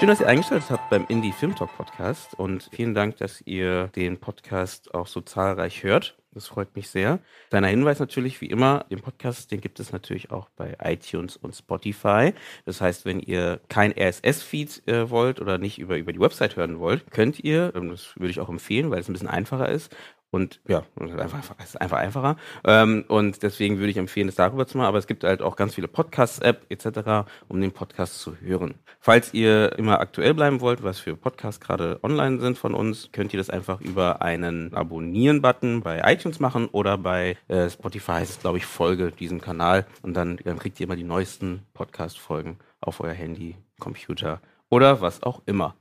[0.00, 3.88] Schön, dass ihr eingeschaltet habt beim Indie Film Talk Podcast und vielen Dank, dass ihr
[3.88, 6.16] den Podcast auch so zahlreich hört.
[6.32, 7.18] Das freut mich sehr.
[7.50, 11.54] Kleiner Hinweis natürlich, wie immer, den Podcast, den gibt es natürlich auch bei iTunes und
[11.54, 12.32] Spotify.
[12.64, 16.78] Das heißt, wenn ihr kein RSS-Feed äh, wollt oder nicht über, über die Website hören
[16.78, 19.94] wollt, könnt ihr, ähm, das würde ich auch empfehlen, weil es ein bisschen einfacher ist,
[20.30, 22.36] und ja, einfach, ist einfach einfacher.
[22.64, 24.86] Ähm, und deswegen würde ich empfehlen, das darüber zu machen.
[24.86, 28.74] Aber es gibt halt auch ganz viele Podcasts-App etc., um den Podcast zu hören.
[29.00, 33.32] Falls ihr immer aktuell bleiben wollt, was für Podcasts gerade online sind von uns, könnt
[33.32, 38.40] ihr das einfach über einen Abonnieren-Button bei iTunes machen oder bei äh, Spotify heißt es,
[38.40, 39.86] glaube ich, Folge diesem Kanal.
[40.02, 45.24] Und dann, dann kriegt ihr immer die neuesten Podcast-Folgen auf euer Handy, Computer oder was
[45.24, 45.74] auch immer.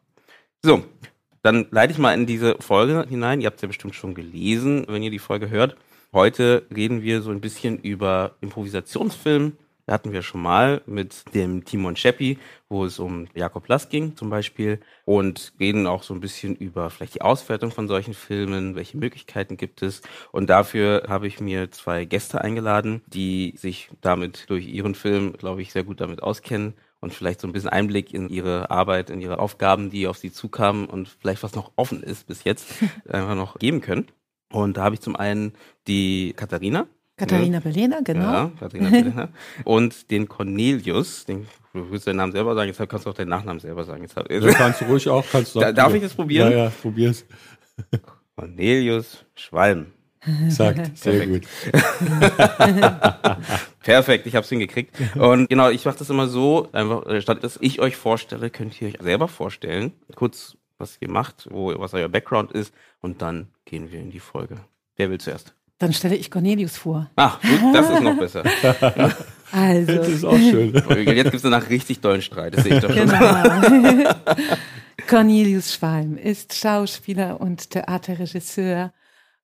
[0.64, 0.84] So,
[1.42, 3.42] dann leite ich mal in diese Folge hinein.
[3.42, 5.76] Ihr habt es ja bestimmt schon gelesen, wenn ihr die Folge hört.
[6.12, 9.54] Heute reden wir so ein bisschen über Improvisationsfilm.
[9.86, 12.38] Da hatten wir schon mal mit dem Timon Scheppi,
[12.68, 16.92] wo es um Jakob Lass ging zum Beispiel und reden auch so ein bisschen über
[16.92, 20.04] vielleicht die Auswertung von solchen Filmen, welche Möglichkeiten gibt es.
[20.32, 25.64] Und dafür habe ich mir zwei Gäste eingeladen, die sich damit durch ihren Film, glaube
[25.64, 29.22] ich, sehr gut damit auskennen und vielleicht so ein bisschen Einblick in ihre Arbeit, in
[29.22, 32.68] ihre Aufgaben, die auf sie zukamen und vielleicht was noch offen ist bis jetzt,
[33.10, 34.08] einfach noch geben können.
[34.52, 35.54] Und da habe ich zum einen
[35.88, 36.88] die Katharina.
[37.18, 37.60] Katharina ja.
[37.60, 38.32] Belena, genau.
[38.32, 39.30] Ja, Katharina Belena.
[39.66, 43.30] und den Cornelius, den du willst deinen Namen selber sagen, jetzt kannst du auch deinen
[43.30, 44.04] Nachnamen selber sagen.
[44.04, 45.26] Jetzt hab, ja, kannst du ruhig auch.
[45.30, 46.52] Kannst du da, darf ich es probieren?
[46.52, 47.26] Ja, ja, probier's.
[48.36, 49.88] Cornelius Schwalm.
[50.50, 51.44] Sagt, sehr gut.
[53.90, 54.96] Perfekt, ich habe es hingekriegt.
[55.16, 58.80] Und genau, ich mache das immer so, einfach äh, statt dass ich euch vorstelle, könnt
[58.80, 62.72] ihr euch selber vorstellen, kurz was ihr macht, wo was euer Background ist
[63.02, 64.58] und dann gehen wir in die Folge.
[64.96, 65.56] Wer will zuerst?
[65.80, 67.10] Dann stelle ich Cornelius vor.
[67.16, 68.44] Ach, gut, das ist noch besser.
[69.52, 69.96] also.
[69.96, 70.72] Das ist auch schön.
[71.06, 73.08] Jetzt gibt es danach richtig dollen Streit, das sehe ich doch schon.
[73.08, 74.14] Genau.
[75.08, 78.94] Cornelius Schwalm ist Schauspieler und Theaterregisseur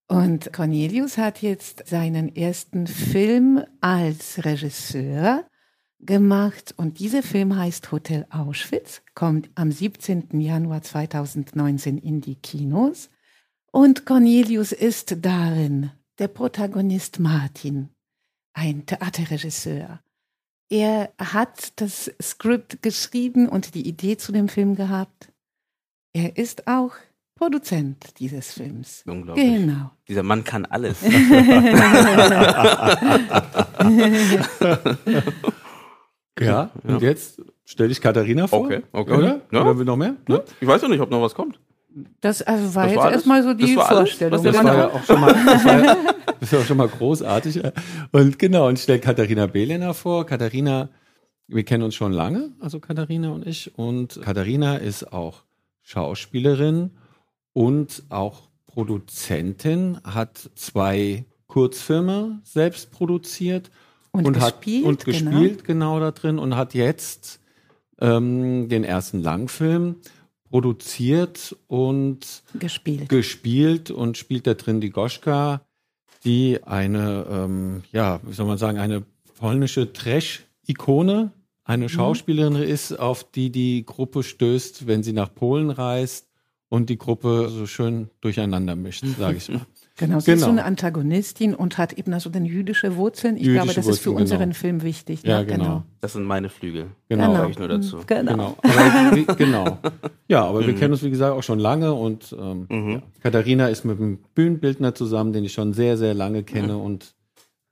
[0.08, 5.46] und Cornelius hat jetzt seinen ersten Film als Regisseur
[6.00, 10.40] gemacht und dieser Film heißt Hotel Auschwitz, kommt am 17.
[10.40, 13.10] Januar 2019 in die Kinos
[13.72, 17.90] und Cornelius ist darin der Protagonist Martin,
[18.54, 20.02] ein Theaterregisseur.
[20.70, 25.32] Er hat das Skript geschrieben und die Idee zu dem Film gehabt.
[26.14, 26.94] Er ist auch
[27.36, 29.04] Produzent dieses Films.
[29.06, 29.46] Unglaublich.
[29.46, 29.92] Genau.
[30.08, 31.02] Dieser Mann kann alles.
[36.40, 38.62] ja, und jetzt stelle ich Katharina vor.
[38.62, 39.14] Okay, okay.
[39.14, 39.42] Oder?
[39.52, 39.62] Ja.
[39.62, 40.16] Oder will noch mehr?
[40.30, 41.60] Ja, ich weiß ja nicht, ob noch was kommt.
[42.22, 43.16] Das also war Das jetzt alles?
[43.16, 44.00] erstmal so die Das alles?
[44.00, 44.44] Vorstellung.
[44.44, 45.98] Was Das war ja auch schon mal, das war ja,
[46.40, 47.62] das war schon mal großartig.
[48.12, 50.26] Und genau, und ich stelle Katharina Behlener vor.
[50.26, 50.90] Katharina,
[51.48, 53.78] wir kennen uns schon lange, also Katharina und ich.
[53.78, 55.44] Und Katharina ist auch
[55.84, 56.92] Schauspielerin
[57.56, 63.72] und auch Produzentin, hat zwei Kurzfilme selbst produziert
[64.12, 65.32] Und hat gespielt, und genau.
[65.32, 66.00] gespielt genau.
[66.02, 67.40] da drin und hat jetzt
[68.02, 69.96] ähm, den ersten Langfilm
[70.50, 73.08] produziert und gespielt.
[73.08, 75.62] gespielt und spielt da drin die Goschka,
[76.26, 79.04] die eine, ähm, ja, wie soll man sagen, eine
[79.40, 81.32] polnische Trash-Ikone,
[81.64, 86.28] eine Schauspielerin ist, auf die die Gruppe stößt, wenn sie nach Polen reist
[86.76, 89.62] und die Gruppe so schön durcheinander mischt, sage ich mal.
[89.98, 90.58] Genau, sie ist so Genau.
[90.60, 93.38] eine Antagonistin und hat eben also dann jüdische Wurzeln.
[93.38, 94.54] Ich Jüdische glaube, das ist für Wurzeln, unseren genau.
[94.54, 95.24] Film wichtig.
[95.24, 95.46] Ja, ne?
[95.46, 95.84] genau.
[96.02, 96.88] Das sind meine Flügel.
[97.08, 97.34] Genau.
[97.34, 98.00] Sag ich nur dazu.
[98.06, 98.32] Genau.
[98.34, 98.58] Genau.
[98.62, 99.78] Aber, wir- genau.
[100.28, 103.02] Ja, aber wir kennen uns, wie gesagt, auch schon lange und ähm, ja.
[103.24, 107.16] Katharina ist mit einem Bühnenbildner zusammen, den ich schon sehr, sehr lange kenne und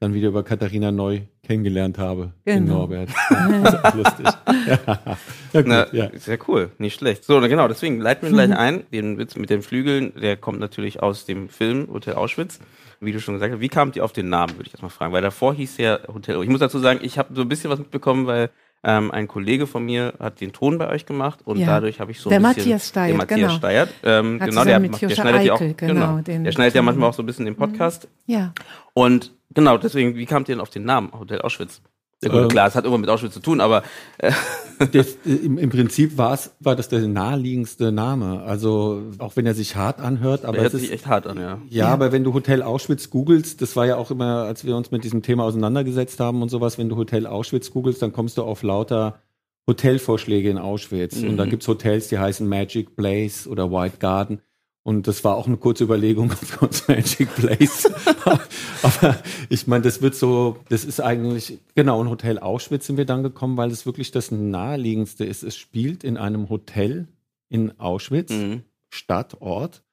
[0.04, 2.34] dann wieder über Katharina neu kennengelernt habe.
[2.46, 2.80] Den Genau.
[2.80, 3.10] Norbert.
[3.30, 4.28] Ja, das ist auch lustig.
[4.68, 4.80] Ja,
[5.54, 5.68] ja gut.
[5.68, 6.10] Na, ja.
[6.18, 7.24] Sehr cool, nicht schlecht.
[7.24, 8.84] So, na genau, deswegen leiten wir gleich ein.
[8.92, 12.60] Den Witz mit den Flügeln, der kommt natürlich aus dem Film Hotel Auschwitz.
[13.00, 15.14] Wie du schon gesagt hast, wie kamt ihr auf den Namen, würde ich erstmal fragen.
[15.14, 16.42] Weil davor hieß ja Hotel.
[16.44, 18.50] Ich muss dazu sagen, ich habe so ein bisschen was mitbekommen, weil
[18.84, 21.68] ähm, ein Kollege von mir hat den Ton bei euch gemacht und Ja.
[21.68, 23.54] dadurch habe ich so Der ein bisschen Matthias Steyert, der Matthias genau.
[23.58, 27.10] Steyert, ähm, genau, der, der schneidet ja auch, Eichel, genau, genau, der schneidet ja manchmal
[27.10, 28.54] auch so ein bisschen den Podcast Ja.
[28.94, 31.82] und genau, deswegen, wie kamt ihr denn auf den Namen Hotel Auschwitz?
[32.24, 33.84] Ja, gut, ähm, klar, es hat immer mit Auschwitz zu tun, aber
[34.18, 34.32] äh
[34.92, 38.42] das, äh, im, im, Prinzip war's, war das der naheliegendste Name.
[38.44, 41.44] Also auch wenn er sich hart anhört, aber er hört sich echt hart an, ja.
[41.44, 41.58] ja.
[41.70, 44.92] Ja, aber wenn du Hotel Auschwitz googelst, das war ja auch immer, als wir uns
[44.92, 48.44] mit diesem Thema auseinandergesetzt haben und sowas, wenn du Hotel Auschwitz googelst, dann kommst du
[48.44, 49.20] auf lauter
[49.68, 51.22] Hotelvorschläge in Auschwitz.
[51.22, 51.30] Mhm.
[51.30, 54.42] Und da gibt's Hotels, die heißen Magic Blaze oder White Garden.
[54.84, 57.90] Und das war auch eine kurze Überlegung für uns Magic Place.
[58.84, 59.18] Aber
[59.50, 63.24] ich meine, das wird so, das ist eigentlich, genau, in Hotel Auschwitz sind wir dann
[63.24, 65.44] gekommen, weil es wirklich das naheliegendste ist.
[65.44, 67.08] Es spielt in einem Hotel
[67.50, 68.64] in Auschwitz, mhm.
[68.90, 69.84] Stadt, Ort.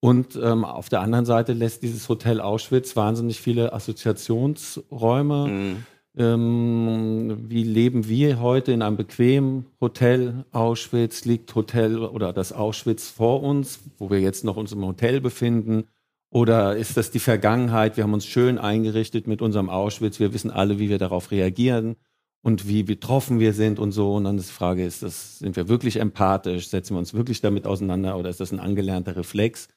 [0.00, 5.46] Und ähm, auf der anderen Seite lässt dieses Hotel Auschwitz wahnsinnig viele Assoziationsräume.
[5.46, 5.86] Mhm
[6.16, 11.24] ähm, wie leben wir heute in einem bequemen Hotel Auschwitz?
[11.24, 15.84] Liegt Hotel oder das Auschwitz vor uns, wo wir jetzt noch uns im Hotel befinden?
[16.30, 17.96] Oder ist das die Vergangenheit?
[17.96, 20.18] Wir haben uns schön eingerichtet mit unserem Auschwitz.
[20.18, 21.96] Wir wissen alle, wie wir darauf reagieren
[22.42, 24.14] und wie betroffen wir sind und so.
[24.14, 26.68] Und dann ist die Frage, ist das, sind wir wirklich empathisch?
[26.68, 29.68] Setzen wir uns wirklich damit auseinander oder ist das ein angelernter Reflex?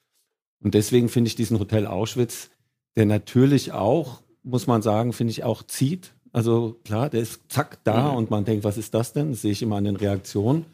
[0.62, 2.50] Und deswegen finde ich diesen Hotel Auschwitz,
[2.96, 7.78] der natürlich auch, muss man sagen, finde ich auch zieht also klar, der ist zack
[7.84, 8.16] da mhm.
[8.16, 9.30] und man denkt, was ist das denn?
[9.30, 10.64] Das sehe ich immer an den Reaktionen.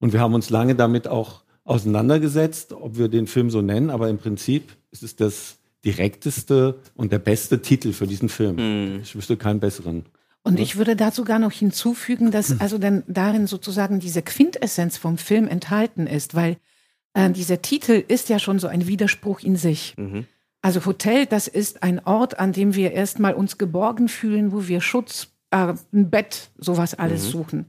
[0.00, 4.08] Und wir haben uns lange damit auch auseinandergesetzt, ob wir den Film so nennen, aber
[4.08, 8.56] im Prinzip ist es das direkteste und der beste Titel für diesen Film.
[8.56, 9.00] Mhm.
[9.02, 10.04] Ich wüsste keinen besseren.
[10.42, 12.60] Und ich würde dazu gar noch hinzufügen, dass hm.
[12.60, 16.58] also dann darin sozusagen diese Quintessenz vom Film enthalten ist, weil
[17.14, 19.94] äh, dieser Titel ist ja schon so ein Widerspruch in sich.
[19.96, 20.26] Mhm.
[20.64, 24.80] Also Hotel, das ist ein Ort, an dem wir erstmal uns geborgen fühlen, wo wir
[24.80, 27.28] Schutz, äh, ein Bett, sowas alles mhm.
[27.28, 27.68] suchen.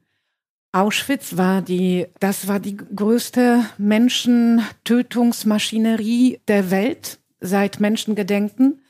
[0.71, 8.81] Auschwitz war die, das war die größte Menschentötungsmaschinerie der Welt seit Menschengedenken.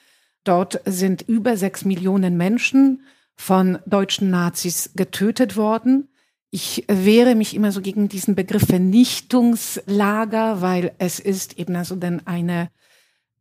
[0.43, 3.01] Dort sind über sechs Millionen Menschen
[3.35, 6.09] von deutschen Nazis getötet worden.
[6.51, 12.21] Ich wehre mich immer so gegen diesen Begriff Vernichtungslager, weil es ist eben also dann
[12.27, 12.69] eine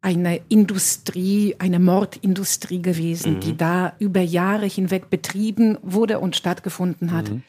[0.05, 3.41] eine Industrie, eine Mordindustrie gewesen, mhm.
[3.41, 7.31] die da über Jahre hinweg betrieben wurde und stattgefunden hat.
[7.31, 7.43] Mhm.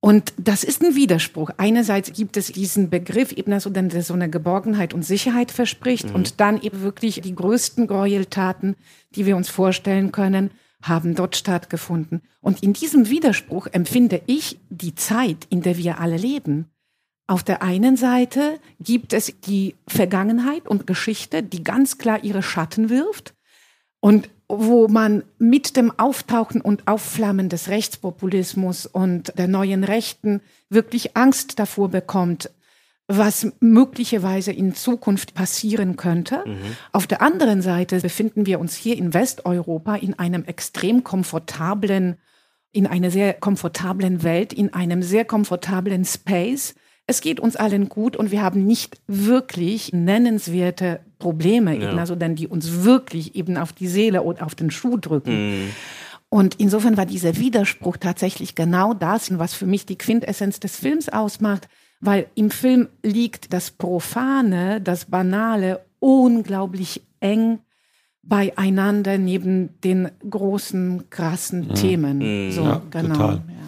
[0.00, 1.50] Und das ist ein Widerspruch.
[1.56, 6.10] Einerseits gibt es diesen Begriff, eben also dann der so eine Geborgenheit und Sicherheit verspricht
[6.10, 6.16] mhm.
[6.16, 8.76] und dann eben wirklich die größten Gräueltaten,
[9.14, 10.50] die wir uns vorstellen können,
[10.82, 12.20] haben dort stattgefunden.
[12.42, 16.66] Und in diesem Widerspruch empfinde ich die Zeit, in der wir alle leben.
[17.28, 22.88] Auf der einen Seite gibt es die Vergangenheit und Geschichte, die ganz klar ihre Schatten
[22.88, 23.34] wirft
[24.00, 31.16] und wo man mit dem Auftauchen und Aufflammen des Rechtspopulismus und der neuen Rechten wirklich
[31.16, 32.50] Angst davor bekommt,
[33.08, 36.44] was möglicherweise in Zukunft passieren könnte.
[36.46, 36.76] Mhm.
[36.92, 42.16] Auf der anderen Seite befinden wir uns hier in Westeuropa in einem extrem komfortablen,
[42.70, 46.74] in einer sehr komfortablen Welt, in einem sehr komfortablen Space,
[47.06, 51.88] es geht uns allen gut und wir haben nicht wirklich nennenswerte Probleme, ja.
[51.88, 55.50] eben also denn die uns wirklich eben auf die Seele und auf den Schuh drücken.
[55.50, 55.70] Mhm.
[56.28, 61.08] Und insofern war dieser Widerspruch tatsächlich genau das, was für mich die Quintessenz des Films
[61.08, 61.68] ausmacht,
[62.00, 67.60] weil im Film liegt das Profane, das Banale unglaublich eng
[68.22, 71.74] beieinander neben den großen, krassen mhm.
[71.74, 72.46] Themen.
[72.46, 72.50] Mhm.
[72.50, 73.14] So, ja, genau.
[73.14, 73.34] Total.
[73.36, 73.65] Ja.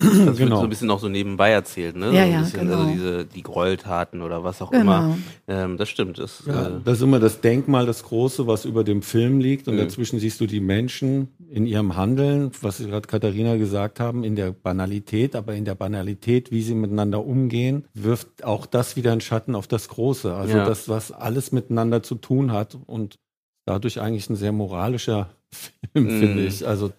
[0.00, 0.38] Das genau.
[0.38, 2.06] wird so ein bisschen auch so nebenbei erzählt, ne?
[2.06, 2.78] Ja, so ja, bisschen, genau.
[2.78, 4.80] Also diese, die Gräueltaten oder was auch genau.
[4.82, 5.18] immer.
[5.46, 6.18] Ähm, das stimmt.
[6.18, 9.68] Das, ja, äh, das ist immer das Denkmal, das Große, was über dem Film liegt.
[9.68, 9.80] Und mhm.
[9.80, 14.36] dazwischen siehst du die Menschen in ihrem Handeln, was Sie gerade Katharina gesagt haben, in
[14.36, 15.36] der Banalität.
[15.36, 19.66] Aber in der Banalität, wie sie miteinander umgehen, wirft auch das wieder einen Schatten auf
[19.66, 20.34] das Große.
[20.34, 20.64] Also ja.
[20.64, 23.18] das, was alles miteinander zu tun hat und
[23.66, 25.30] dadurch eigentlich ein sehr moralischer
[25.92, 26.20] Film, mhm.
[26.20, 26.66] finde ich.
[26.66, 26.90] Also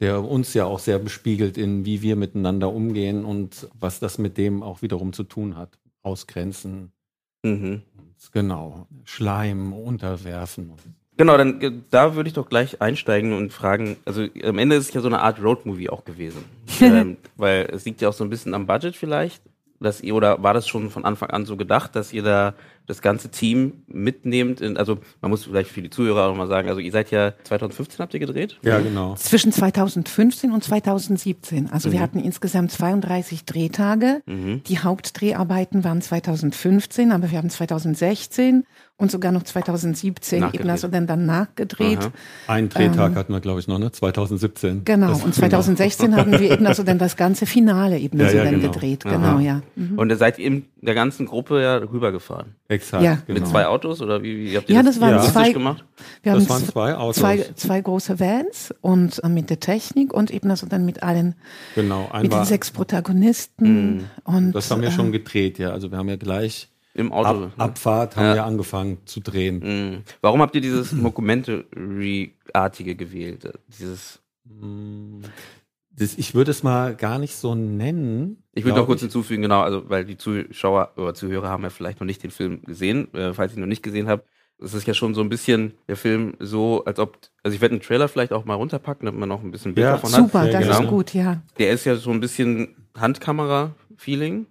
[0.00, 4.36] der uns ja auch sehr bespiegelt in wie wir miteinander umgehen und was das mit
[4.36, 5.78] dem auch wiederum zu tun hat.
[6.02, 6.92] Ausgrenzen.
[7.42, 7.82] Mhm.
[8.32, 8.86] Genau.
[9.04, 10.72] Schleim, unterwerfen.
[11.16, 14.88] Genau, dann äh, da würde ich doch gleich einsteigen und fragen, also am Ende ist
[14.88, 16.44] es ja so eine Art Roadmovie auch gewesen.
[16.80, 19.42] ähm, weil es liegt ja auch so ein bisschen am Budget vielleicht
[19.80, 22.54] dass ihr, oder war das schon von Anfang an so gedacht, dass ihr da
[22.86, 24.60] das ganze Team mitnehmt?
[24.60, 27.32] In, also man muss vielleicht für die Zuhörer auch mal sagen, also ihr seid ja
[27.44, 28.58] 2015 habt ihr gedreht?
[28.62, 29.14] Ja, genau.
[29.16, 31.70] Zwischen 2015 und 2017.
[31.70, 31.92] Also mhm.
[31.92, 34.22] wir hatten insgesamt 32 Drehtage.
[34.26, 34.62] Mhm.
[34.64, 38.64] Die Hauptdreharbeiten waren 2015, aber wir haben 2016
[38.98, 40.60] und sogar noch 2017 Nachgedreht.
[40.60, 41.98] eben also dann, dann nachgedreht.
[41.98, 42.12] Aha.
[42.46, 43.92] Einen Drehtag hatten wir, glaube ich, noch, ne?
[43.92, 44.84] 2017.
[44.84, 48.38] Genau, Das- und 2016 haben wir eben also dann das ganze Finale eben Ja, also
[48.38, 48.72] ja, dann genau.
[48.72, 49.04] gedreht.
[49.04, 49.14] Aha.
[49.14, 49.60] Genau, ja.
[49.74, 49.98] Mhm.
[49.98, 52.54] Und da seid ihr in der ganzen Gruppe ja rübergefahren.
[52.68, 53.18] Exakt, Ja.
[53.26, 53.40] genau.
[53.40, 55.84] Mit zwei Autos oder wie, wie habt ihr Ja, das waren logistisch zwei- gemacht?
[56.22, 57.16] Wir Das haben waren zwei Autos.
[57.16, 61.34] Zwei, zwei große Vans und äh, mit der Technik und eben also dann mit allen,
[61.74, 64.04] Genau, mit den sechs Protagonisten.
[64.24, 65.70] Und, das haben wir äh, schon gedreht, ja.
[65.70, 67.28] Also wir haben ja gleich Im Auto.
[67.44, 67.52] ab?
[67.58, 68.34] Abfahrt haben Ja.
[68.34, 69.58] wir angefangen zu drehen.
[69.58, 70.02] Mhm.
[70.22, 70.92] Warum habt ihr dieses
[71.84, 73.52] Mockumentary-artige gewählt?
[73.68, 74.20] Dieses,
[75.98, 78.42] Das, ich würde es mal gar nicht so nennen.
[78.52, 81.70] ich will glaub noch kurz hinzufügen, genau, also weil die Zuschauer oder Zuhörer haben ja
[81.70, 83.12] vielleicht noch nicht den Film gesehen.
[83.14, 84.24] Äh, falls ich ihn noch nicht gesehen habe,
[84.58, 87.74] es ist ja schon so ein bisschen der Film so, als ob, also ich werde
[87.74, 90.18] einen Trailer vielleicht auch mal runterpacken, damit man noch ein bisschen Bild Ja, davon hat.
[90.20, 90.80] Super, das genau.
[90.82, 91.42] ist gut, ja.
[91.58, 93.74] Der ist ja so ein bisschen Handkamera-Feeling.
[93.96, 94.46] Feeling,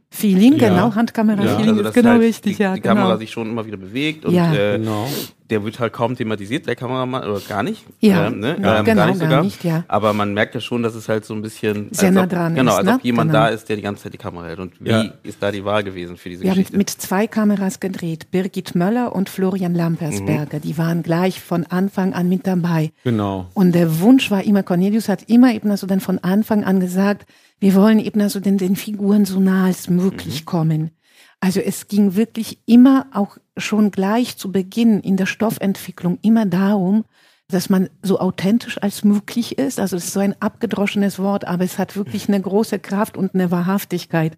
[0.57, 0.69] Ja.
[0.69, 3.17] genau, Handkamera-Feeling also ist genau halt richtig, die, ja, die Kamera genau.
[3.17, 4.53] sich schon immer wieder bewegt und Ja.
[4.53, 5.07] äh, Genau.
[5.49, 7.83] der wird halt kaum thematisiert, der Kameramann, oder gar nicht.
[7.99, 8.57] Ja, ähm, ne?
[8.61, 9.43] ja, ähm, genau, gar nicht gar sogar.
[9.43, 9.83] nicht, ja.
[9.87, 12.55] Aber man merkt ja schon, dass es halt so ein bisschen Sehr nah ob, dran
[12.55, 12.95] genau, ist, als ne?
[12.95, 13.43] ob jemand Genau.
[13.43, 14.59] da ist, der die ganze Zeit die Kamera hält.
[14.59, 15.03] Und wie Ja.
[15.23, 16.77] ist da die Wahl gewesen für diese Wir haben Geschichte?
[16.77, 19.77] mit zwei Kameras gedreht, Birgit Möller und Florian Mhm.
[19.77, 20.59] Lampersberger.
[20.61, 22.91] Die waren gleich von Anfang an mit dabei.
[23.03, 23.47] Genau.
[23.53, 27.27] Und der Wunsch war immer, Cornelius hat immer eben also dann von Anfang an gesagt,
[27.65, 30.45] wir wollen eben also den, den Figuren so nah als möglich Mhm.
[30.45, 30.91] kommen.
[31.39, 37.05] Also es ging wirklich immer auch schon gleich zu Beginn in der Stoffentwicklung immer darum,
[37.47, 39.79] dass man so authentisch als möglich ist.
[39.79, 43.33] Also es ist so ein abgedroschenes Wort, aber es hat wirklich eine große Kraft und
[43.33, 44.37] eine Wahrhaftigkeit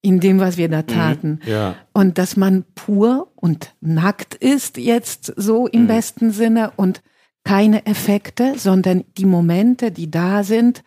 [0.00, 1.40] in dem, was wir da taten.
[1.46, 1.74] Ja.
[1.92, 7.02] Und dass man pur und nackt ist jetzt so im besten Sinne und
[7.42, 10.84] keine Effekte, sondern die Momente, die da sind,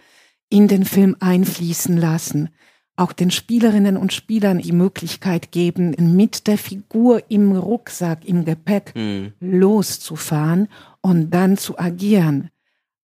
[0.52, 2.50] in den Film einfließen lassen.
[2.98, 8.94] Auch den Spielerinnen und Spielern die Möglichkeit geben, mit der Figur im Rucksack, im Gepäck
[8.96, 9.32] Mhm.
[9.40, 10.68] loszufahren
[11.02, 12.50] und dann zu agieren.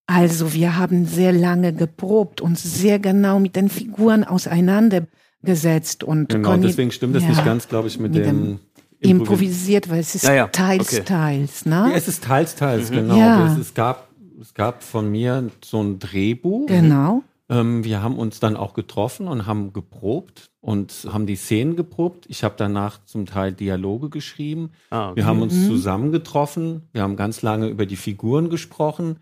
[0.06, 6.50] Also wir haben sehr lange geprobt und sehr genau mit den Figuren auseinandergesetzt und Genau,
[6.52, 8.60] Conny- deswegen stimmt das ja, nicht ganz, glaube ich, mit, mit dem, dem
[9.02, 11.04] Improvis- improvisiert, weil es ist Ja, ja, teils, okay.
[11.04, 11.94] teils, Ja, ne?
[11.96, 13.18] es ist teils, teils, genau.
[13.18, 13.52] Ja.
[13.54, 14.08] Es, es, gab,
[14.42, 16.68] es gab von mir so ein Drehbuch.
[16.68, 17.24] Genau.
[17.50, 22.26] Ähm, wir haben uns dann auch getroffen und haben geprobt und haben die Szenen geprobt.
[22.28, 24.72] Ich habe danach zum Teil Dialoge geschrieben.
[24.90, 25.18] Ah, okay.
[25.18, 25.68] Wir haben uns Mhm.
[25.68, 26.84] zusammengetroffen.
[26.92, 29.20] Wir haben ganz lange über die Figuren gesprochen.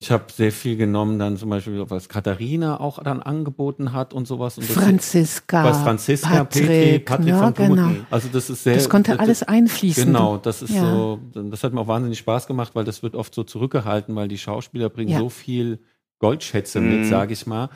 [0.00, 4.26] Ich habe sehr viel genommen, dann zum Beispiel, was Katharina auch dann angeboten hat und
[4.28, 4.58] sowas.
[4.58, 6.60] Und das- Franziska, was Franziska, Petri,
[6.98, 7.76] Patrick, Patrick ja, von Pumuckl.
[7.88, 8.04] genau.
[8.10, 8.74] Also das ist sehr.
[8.74, 10.06] Das konnte alles einfließen.
[10.06, 10.82] Genau, das ist Ja.
[10.94, 14.28] so, das hat mir auch wahnsinnig Spaß gemacht, weil das wird oft so zurückgehalten, weil
[14.28, 15.18] die Schauspieler bringen Ja.
[15.20, 15.80] so viel
[16.24, 16.88] Goldschätze Mhm.
[16.90, 17.68] mit, sage ich mal.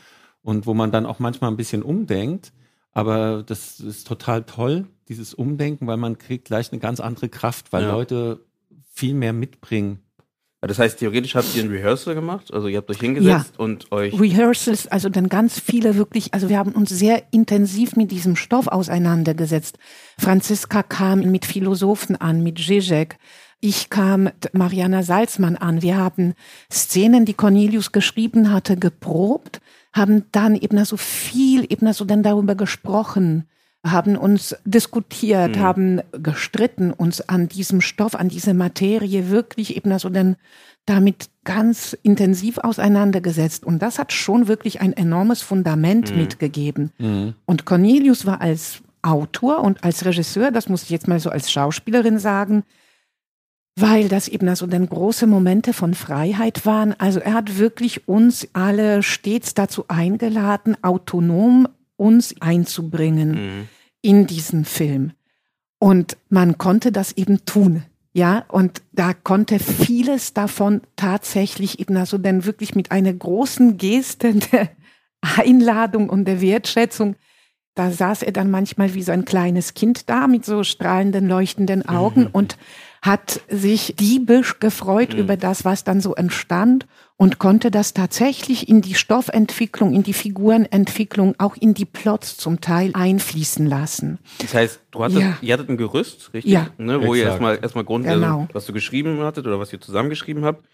[0.43, 2.53] Und wo man dann auch manchmal ein bisschen umdenkt.
[2.93, 7.73] Aber das ist total toll, dieses Umdenken, weil man kriegt gleich eine ganz andere Kraft,
[7.73, 7.93] weil Ja.
[7.93, 8.41] Leute
[8.93, 9.99] viel mehr mitbringen.
[10.61, 14.13] Das heißt, theoretisch habt ihr ein Rehearsal gemacht, also ihr habt euch hingesetzt und euch
[14.19, 18.67] Rehearsals, also dann ganz viele wirklich, also wir haben uns sehr intensiv mit diesem Stoff
[18.67, 19.79] auseinandergesetzt.
[20.19, 23.19] Franziska kam mit Philosophen an, mit Zizek.
[23.61, 25.83] Ich kam Mariana Salzmann an.
[25.83, 26.35] Wir haben
[26.73, 29.61] Szenen, die Cornelius geschrieben hatte, geprobt,
[29.93, 33.49] haben dann eben so viel eben so dann darüber gesprochen,
[33.85, 35.61] haben uns diskutiert, Mhm.
[35.61, 40.37] haben gestritten, uns an diesem Stoff, an dieser Materie wirklich eben so dann
[40.87, 43.65] damit ganz intensiv auseinandergesetzt.
[43.65, 46.17] Und das hat schon wirklich ein enormes Fundament Mhm.
[46.19, 46.93] mitgegeben.
[47.45, 51.51] Und Cornelius war als Autor und als Regisseur, das muss ich jetzt mal so als
[51.51, 52.63] Schauspielerin sagen,
[53.81, 56.95] weil das eben also dann große Momente von Freiheit waren.
[56.99, 63.69] Also er hat wirklich uns alle stets dazu eingeladen, autonom uns einzubringen Mhm.
[64.03, 65.13] in diesen Film.
[65.79, 67.83] Und man konnte das eben tun.
[68.13, 74.35] Ja, und da konnte vieles davon tatsächlich eben also dann wirklich mit einer großen Geste
[74.35, 74.71] der
[75.37, 77.15] Einladung und der Wertschätzung.
[77.75, 81.89] Da saß er dann manchmal wie so ein kleines Kind da mit so strahlenden, leuchtenden
[81.89, 82.57] Augen und
[83.03, 86.87] hat sich diebisch gefreut über das, was dann so entstand
[87.17, 92.61] und konnte das tatsächlich in die Stoffentwicklung, in die Figurenentwicklung, auch in die Plots zum
[92.61, 94.19] Teil einfließen lassen.
[94.41, 95.37] Das heißt, du hattest, Ja.
[95.41, 96.53] ihr hattet ein Gerüst, richtig?
[96.53, 96.69] Ja.
[96.79, 97.31] Ne, wo ihr Exakt.
[97.31, 98.41] erstmal erstmal Grund, Genau.
[98.43, 100.65] also, was du geschrieben hattet oder was ihr zusammengeschrieben habt.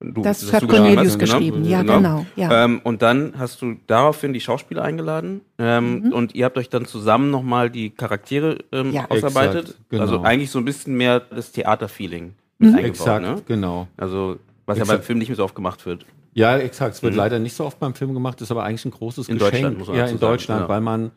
[0.00, 2.64] Du, Das dass hat geschrieben Cornelius hast, geschrieben, ja, genau, ja.
[2.64, 6.84] Ähm, und dann hast du daraufhin die Schauspieler eingeladen ähm, und ihr habt euch dann
[6.84, 8.92] zusammen nochmal die Charaktere ähm, Mhm.
[8.92, 9.10] Ja.
[9.10, 9.68] ausarbeitet.
[9.70, 10.02] Exakt, genau.
[10.02, 12.86] Also eigentlich so ein bisschen mehr das Theaterfeeling mit eingebaut.
[12.90, 13.42] Exakt, Ne?
[13.46, 13.88] genau.
[13.96, 14.98] Also was ja Exakt.
[15.00, 16.04] beim Film nicht mehr so oft gemacht wird.
[16.34, 16.96] Ja, exakt.
[16.96, 17.18] Es wird Mhm.
[17.18, 19.52] leider nicht so oft beim Film gemacht, ist aber eigentlich ein großes In Geschenk.
[19.52, 20.68] Deutschland, muss man ja, in sagen, Deutschland, ja.
[20.68, 21.12] weil man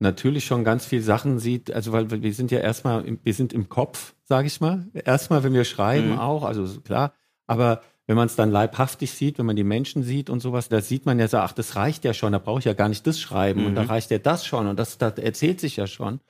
[0.00, 3.68] natürlich schon ganz viel Sachen sieht, also weil wir sind ja erstmal, wir sind im
[3.68, 4.86] Kopf, sage ich mal.
[4.92, 6.18] Erstmal, wenn wir schreiben mhm.
[6.18, 7.14] auch, also klar,
[7.48, 10.80] aber wenn man es dann leibhaftig sieht, wenn man die Menschen sieht und sowas, da
[10.80, 13.06] sieht man ja so, ach, das reicht ja schon, da brauche ich ja gar nicht
[13.06, 13.66] das schreiben mhm.
[13.66, 13.90] und da mhm.
[13.90, 16.20] reicht ja das schon und das, das erzählt sich ja schon.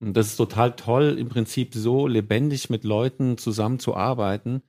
[0.00, 4.62] Und das ist total toll, im Prinzip so lebendig mit Leuten zusammenzuarbeiten.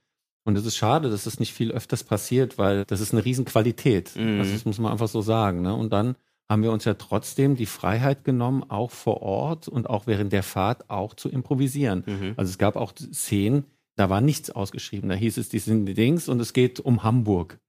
[0.44, 4.16] Und es ist schade, dass das nicht viel öfters passiert, weil das ist eine Riesenqualität.
[4.16, 4.40] Mhm.
[4.40, 5.62] Also das muss man einfach so sagen.
[5.62, 5.74] Ne?
[5.74, 6.16] Und dann
[6.48, 10.42] haben wir uns ja trotzdem die Freiheit genommen, auch vor Ort und auch während der
[10.42, 12.02] Fahrt auch zu improvisieren.
[12.04, 12.34] Mhm.
[12.36, 13.66] Also es gab auch Szenen,
[14.00, 15.10] da war nichts ausgeschrieben.
[15.10, 17.60] Da hieß es, die sind die Dings und es geht um Hamburg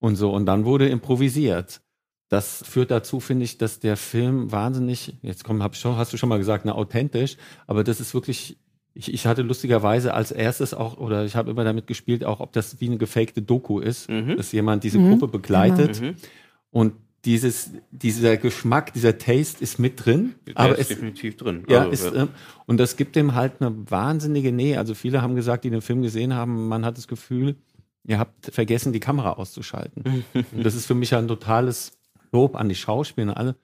[0.00, 0.34] und so.
[0.34, 1.80] Und dann wurde improvisiert.
[2.28, 6.18] Das führt dazu, finde ich, dass der Film wahnsinnig, jetzt komm, hab schon, hast du
[6.18, 8.58] schon mal gesagt, na, authentisch, aber das ist wirklich,
[8.92, 12.52] ich, ich hatte lustigerweise als erstes auch, oder ich habe immer damit gespielt, auch ob
[12.52, 14.36] das wie eine gefakte Doku ist, mhm.
[14.36, 15.08] dass jemand diese mhm.
[15.08, 16.02] Gruppe begleitet.
[16.02, 16.16] Mhm.
[16.70, 16.92] Und
[17.24, 20.34] dieses, dieser Geschmack, dieser Taste ist mit drin.
[20.46, 21.64] Der aber ist definitiv drin.
[21.68, 22.26] Ja, also, ist, äh,
[22.66, 24.78] und das gibt dem halt eine wahnsinnige Nähe.
[24.78, 27.56] Also viele haben gesagt, die den Film gesehen haben, man hat das Gefühl,
[28.04, 30.24] ihr habt vergessen, die Kamera auszuschalten.
[30.52, 31.98] und das ist für mich ein totales
[32.30, 33.56] Lob an die Schauspieler und alle,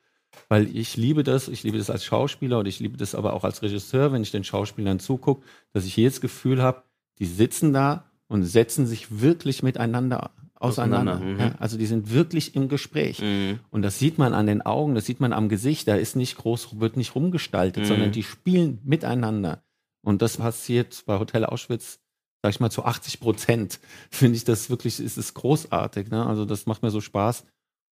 [0.49, 3.45] weil ich liebe das, ich liebe das als Schauspieler und ich liebe das aber auch
[3.45, 6.83] als Regisseur, wenn ich den Schauspielern zugucke, dass ich jedes Gefühl habe,
[7.19, 11.17] die sitzen da und setzen sich wirklich miteinander auseinander.
[11.17, 11.39] Mhm.
[11.39, 13.21] Ja, also die sind wirklich im Gespräch.
[13.21, 13.61] Mhm.
[13.71, 15.89] Und das sieht man an den Augen, das sieht man am Gesicht.
[15.89, 17.89] Da ist nicht groß, wird nicht rumgestaltet, mhm.
[17.89, 19.63] sondern die spielen miteinander.
[20.03, 22.01] Und das passiert bei Hotel Auschwitz,
[22.43, 23.81] sag ich mal, zu 80 Prozent.
[24.11, 26.11] Finde ich das wirklich, ist es großartig.
[26.11, 26.25] Ne?
[26.25, 27.45] Also das macht mir so Spaß.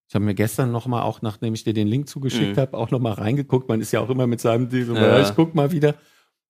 [0.09, 2.61] Ich habe mir gestern noch mal auch, nachdem ich dir den Link zugeschickt mhm.
[2.61, 3.69] habe, auch noch mal reingeguckt.
[3.69, 5.23] Man ist ja auch immer mit seinem ja.
[5.23, 5.95] ich guck mal wieder.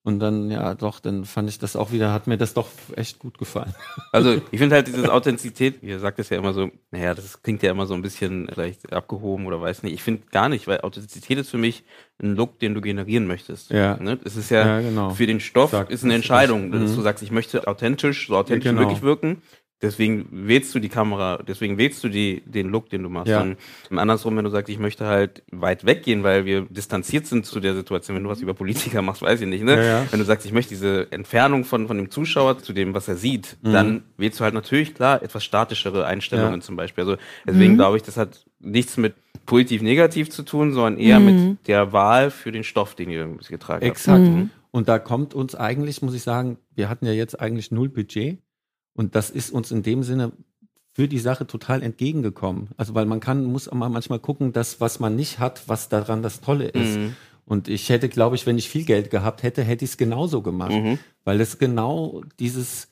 [0.04, 2.66] Und dann, ja, doch, dann fand ich das auch wieder, hat mir das doch
[2.96, 3.72] echt gut gefallen.
[4.10, 7.62] Also ich finde halt diese Authentizität, ihr sagt es ja immer so, naja, das klingt
[7.62, 9.94] ja immer so ein bisschen vielleicht abgehoben oder weiß nicht.
[9.94, 11.82] Ich finde gar nicht, weil Authentizität ist für mich
[12.22, 13.70] ein Look, den du generieren möchtest.
[13.70, 13.96] Ja.
[13.96, 14.18] Ne?
[14.24, 15.10] Es ist ja, ja genau.
[15.10, 16.96] für den Stoff Sag, ist eine Entscheidung, dass mhm.
[16.96, 18.82] du sagst, ich möchte authentisch, so authentisch ja, genau.
[18.82, 19.40] wie möglich wirken.
[19.82, 23.28] Deswegen wählst du die Kamera, deswegen wählst du die, den Look, den du machst.
[23.28, 23.40] Ja.
[23.40, 27.58] Und andersrum, wenn du sagst, ich möchte halt weit weggehen, weil wir distanziert sind zu
[27.58, 29.76] der Situation, wenn du was über Politiker machst, weiß ich nicht, ne?
[29.76, 30.06] Ja, ja.
[30.10, 33.16] Wenn du sagst, ich möchte diese Entfernung von, von dem Zuschauer zu dem, was er
[33.16, 33.72] sieht, mhm.
[33.72, 36.64] dann wählst du halt natürlich klar etwas statischere Einstellungen ja.
[36.64, 37.02] zum Beispiel.
[37.02, 37.78] Also deswegen mhm.
[37.78, 39.14] glaube ich, das hat nichts mit
[39.46, 41.48] positiv-negativ zu tun, sondern eher mhm.
[41.48, 44.18] mit der Wahl für den Stoff, den ihr getragen Exakt.
[44.18, 44.28] habt.
[44.28, 44.36] Exakt.
[44.44, 44.50] Mhm.
[44.70, 48.38] Und da kommt uns eigentlich, muss ich sagen, wir hatten ja jetzt eigentlich null Budget.
[48.94, 50.32] Und das ist uns in dem Sinne
[50.92, 52.68] für die Sache total entgegengekommen.
[52.76, 56.22] Also weil man kann, muss auch manchmal gucken, dass was man nicht hat, was daran
[56.22, 56.98] das Tolle ist.
[56.98, 57.16] Mhm.
[57.44, 60.42] Und ich hätte, glaube ich, wenn ich viel Geld gehabt hätte, hätte ich es genauso
[60.42, 60.72] gemacht.
[60.72, 60.98] Mhm.
[61.24, 62.88] Weil es genau dieses,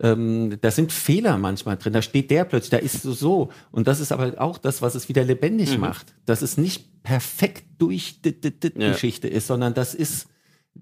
[0.00, 1.92] ähm, da sind Fehler manchmal drin.
[1.92, 3.50] Da steht der plötzlich, da ist so so.
[3.70, 5.80] Und das ist aber auch das, was es wieder lebendig mhm.
[5.80, 6.14] macht.
[6.26, 8.92] Dass es nicht perfekt durch die, die, die ja.
[8.92, 10.28] Geschichte ist, sondern das ist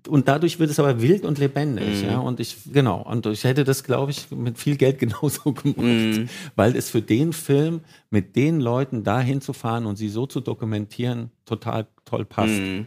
[0.09, 2.09] und dadurch wird es aber wild und lebendig, mhm.
[2.09, 2.19] ja.
[2.19, 6.29] Und ich, genau, und ich hätte das, glaube ich, mit viel Geld genauso gemacht, mhm.
[6.57, 11.31] weil es für den Film mit den Leuten da hinzufahren und sie so zu dokumentieren
[11.45, 12.61] total toll passt.
[12.61, 12.87] Mhm.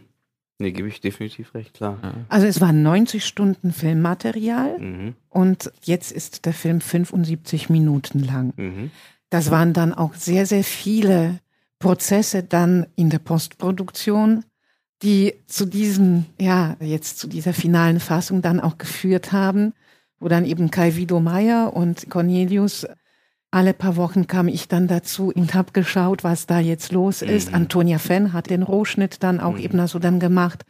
[0.58, 1.98] Nee, gebe ich definitiv recht, klar.
[2.02, 2.14] Ja.
[2.28, 5.14] Also es waren 90 Stunden Filmmaterial mhm.
[5.28, 8.52] und jetzt ist der Film 75 Minuten lang.
[8.56, 8.90] Mhm.
[9.30, 11.40] Das waren dann auch sehr, sehr viele
[11.80, 14.44] Prozesse dann in der Postproduktion
[15.04, 19.74] die zu diesem, ja, jetzt zu dieser finalen Fassung dann auch geführt haben,
[20.18, 22.86] wo dann eben Kai Vido Meyer und Cornelius
[23.50, 27.50] alle paar Wochen kam ich dann dazu und habe geschaut, was da jetzt los ist.
[27.50, 27.54] Mhm.
[27.54, 29.60] Antonia Fenn hat den Rohschnitt dann auch mhm.
[29.60, 30.64] eben so dann gemacht.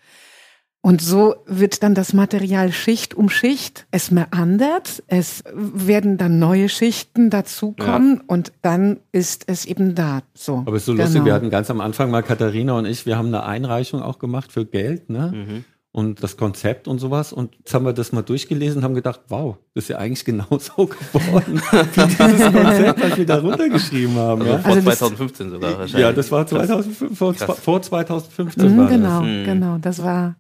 [0.85, 6.69] Und so wird dann das Material Schicht um Schicht, es meandert, es werden dann neue
[6.69, 8.23] Schichten dazukommen ja.
[8.27, 10.21] und dann ist es eben da.
[10.35, 10.59] So.
[10.59, 11.05] Aber es ist so genau.
[11.05, 14.19] lustig, wir hatten ganz am Anfang mal Katharina und ich, wir haben eine Einreichung auch
[14.19, 15.33] gemacht für Geld, ne?
[15.35, 15.65] Mhm.
[15.91, 17.33] Und das Konzept und sowas.
[17.33, 20.25] Und jetzt haben wir das mal durchgelesen und haben gedacht, wow, das ist ja eigentlich
[20.27, 21.63] genauso geworden,
[21.95, 24.43] wie dieses Konzept, was wir da runtergeschrieben haben.
[24.43, 24.59] Also ja?
[24.59, 26.03] vor also 2015 sogar wahrscheinlich.
[26.03, 29.29] Ja, das war 2005, vor, vor 2015 mhm, war Genau, das.
[29.29, 29.45] Mhm.
[29.45, 29.79] genau.
[29.79, 30.37] Das war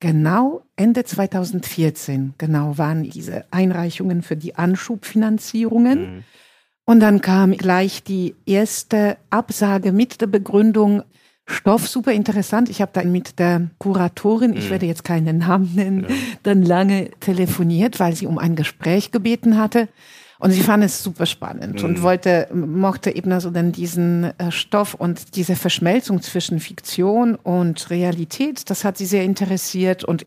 [0.00, 6.00] Genau Ende 2014, genau waren diese Einreichungen für die Anschubfinanzierungen.
[6.00, 6.24] Mhm.
[6.86, 11.02] Und dann kam gleich die erste Absage mit der Begründung,
[11.46, 12.70] Stoff super interessant.
[12.70, 14.70] Ich habe dann mit der Kuratorin, ich mhm.
[14.70, 16.14] werde jetzt keinen Namen nennen, ja.
[16.44, 19.88] dann lange telefoniert, weil sie um ein Gespräch gebeten hatte.
[20.40, 21.88] Und sie fand es super spannend mhm.
[21.88, 27.90] und wollte, mochte eben also dann diesen äh, Stoff und diese Verschmelzung zwischen Fiktion und
[27.90, 30.26] Realität, das hat sie sehr interessiert und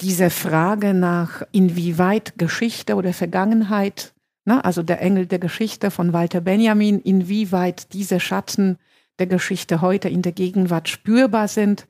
[0.00, 6.40] diese Frage nach, inwieweit Geschichte oder Vergangenheit, ne, also der Engel der Geschichte von Walter
[6.40, 8.78] Benjamin, inwieweit diese Schatten
[9.18, 11.86] der Geschichte heute in der Gegenwart spürbar sind,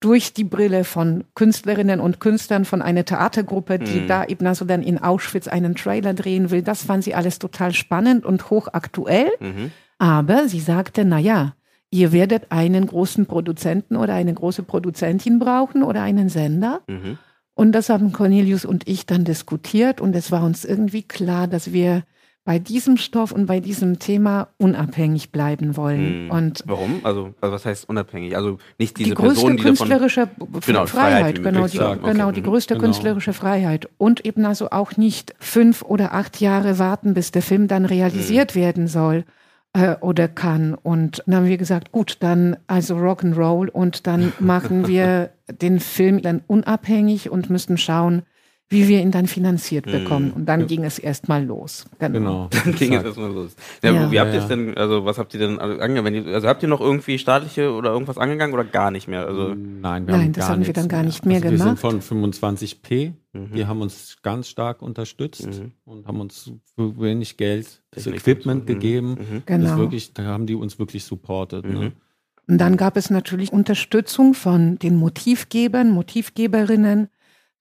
[0.00, 4.08] durch die Brille von Künstlerinnen und Künstlern von einer Theatergruppe, die Mhm.
[4.08, 6.62] da eben also dann in Auschwitz einen Trailer drehen will.
[6.62, 9.30] Das fand sie alles total spannend und hochaktuell.
[9.40, 9.70] Mhm.
[9.98, 11.54] Aber sie sagte, na ja,
[11.90, 16.80] ihr werdet einen großen Produzenten oder eine große Produzentin brauchen oder einen Sender.
[16.86, 17.18] Mhm.
[17.54, 21.72] Und das haben Cornelius und ich dann diskutiert und es war uns irgendwie klar, dass
[21.72, 22.02] wir
[22.44, 26.24] bei diesem Stoff und bei diesem Thema unabhängig bleiben wollen.
[26.26, 26.30] Mhm.
[26.30, 27.00] Und Warum?
[27.02, 28.36] Also, also was heißt unabhängig?
[28.36, 29.76] Also nicht diese die größte Person, die davon.
[29.76, 30.28] künstlerische
[30.66, 32.02] Genau, Freiheit, genau, die, sagen.
[32.04, 32.84] genau, Okay, die größte Genau.
[32.84, 33.88] künstlerische Freiheit.
[33.96, 38.54] Und eben also auch nicht fünf oder acht Jahre warten, bis der Film dann realisiert
[38.54, 39.24] werden soll
[39.72, 40.74] äh, oder kann.
[40.74, 46.20] Und dann haben wir gesagt, gut, dann also Rock'n'Roll und dann machen wir den Film
[46.20, 48.22] dann unabhängig und müssen schauen,
[48.74, 50.30] wie wir ihn dann finanziert bekommen.
[50.32, 51.86] Und dann ging es erstmal los.
[51.98, 52.48] Genau.
[52.64, 53.56] Dann ging es erstmal los.
[53.82, 54.10] Ja, Ja.
[54.12, 54.56] Wie habt Ja, ihr es ja.
[54.56, 56.28] denn, also was habt ihr denn angegangen?
[56.34, 59.26] Also habt ihr noch irgendwie staatliche oder irgendwas angegangen oder gar nicht mehr?
[59.26, 61.58] Also, Nein, wir Nein, haben das gar haben wir dann gar nicht mehr also Wir
[61.58, 61.80] sind gemacht.
[61.80, 63.12] von 25p.
[63.32, 63.52] Mhm.
[63.54, 65.72] Die haben uns ganz stark unterstützt Mhm.
[65.84, 68.64] und haben uns für wenig Geld das Equipment.
[68.64, 68.66] Mhm.
[68.66, 69.08] gegeben.
[69.10, 69.42] Mhm.
[69.46, 69.78] Das Genau.
[69.78, 71.64] wirklich, da haben die uns wirklich supportet.
[71.64, 71.78] Ne?
[71.78, 71.92] Mhm.
[72.46, 77.08] Und dann gab es natürlich Unterstützung von den Motivgebern, Motivgeberinnen.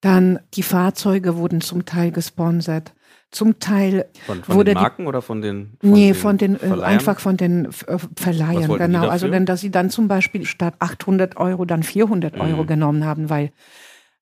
[0.03, 2.93] Dann die Fahrzeuge wurden zum Teil gesponsert.
[3.31, 6.59] Zum Teil, Von, von Wurde den die- Marken oder von den nee, von den, äh,
[6.59, 6.83] Verleihern?
[6.83, 9.07] einfach von den äh, Verleihern, die genau.
[9.07, 12.67] Also, denn, dass sie dann zum Beispiel statt 800 Euro dann 400 Euro Mhm.
[12.67, 13.51] genommen haben, weil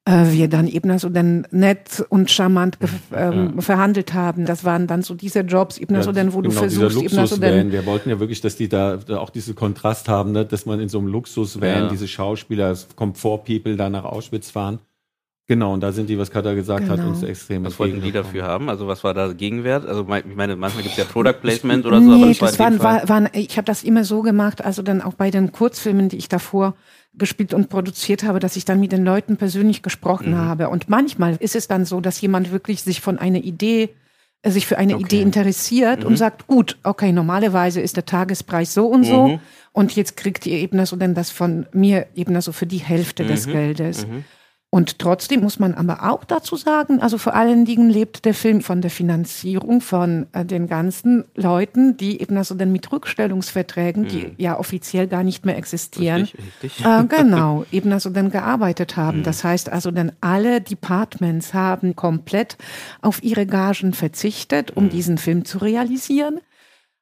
[0.06, 4.46] äh, wir dann eben also dann nett und charmant ge- ähm, verhandelt haben.
[4.46, 7.20] Das waren dann so diese Jobs, eben also dann, wo du genau, versuchst, dieser eben
[7.20, 7.72] also dann.
[7.72, 10.46] Wir wollten ja wirklich, dass die da, da auch diesen Kontrast haben, ne?
[10.46, 11.88] dass man in so einem Luxusvan Ja.
[11.89, 14.80] diese Schauspieler, Komfort-People da nach Auschwitz fahren.
[15.47, 17.10] Genau, und da sind die, was Katha gesagt hat, Genau.
[17.10, 18.69] uns extrem Was wollten die dafür haben?
[18.69, 19.86] Also was war da Gegenwert?
[19.86, 22.60] Also ich meine, manchmal gibt es ja Product Placement oder so, aber das war das
[22.60, 26.08] waren, war, waren, ich habe das immer so gemacht, also dann auch bei den Kurzfilmen,
[26.10, 26.75] die ich davor
[27.13, 30.38] gespielt und produziert habe, dass ich dann mit den Leuten persönlich gesprochen Mhm.
[30.38, 30.69] habe.
[30.69, 33.89] Und manchmal ist es dann so, dass jemand wirklich sich von einer Idee,
[34.43, 35.04] äh, sich für eine Okay.
[35.04, 39.39] Idee interessiert und sagt, gut, okay, normalerweise ist der Tagespreis so und so Mhm.
[39.73, 43.25] und jetzt kriegt ihr eben so denn das von mir eben so für die Hälfte
[43.25, 43.51] des Mhm.
[43.51, 44.08] Geldes.
[44.71, 44.77] Mhm.
[44.77, 48.62] Und trotzdem muss man aber auch dazu sagen, also vor allen Dingen lebt der Film
[48.62, 54.27] von der Finanzierung von äh, den ganzen Leuten, die eben also dann mit Rückstellungsverträgen, die
[54.27, 54.31] Mhm.
[54.38, 56.86] ja offiziell gar nicht mehr existieren, Richtig, richtig.
[56.86, 59.23] äh, genau, eben also dann gearbeitet haben.
[59.23, 62.57] Das heißt also dann alle Departments haben komplett
[63.01, 66.39] auf ihre Gagen verzichtet, um diesen Film zu realisieren.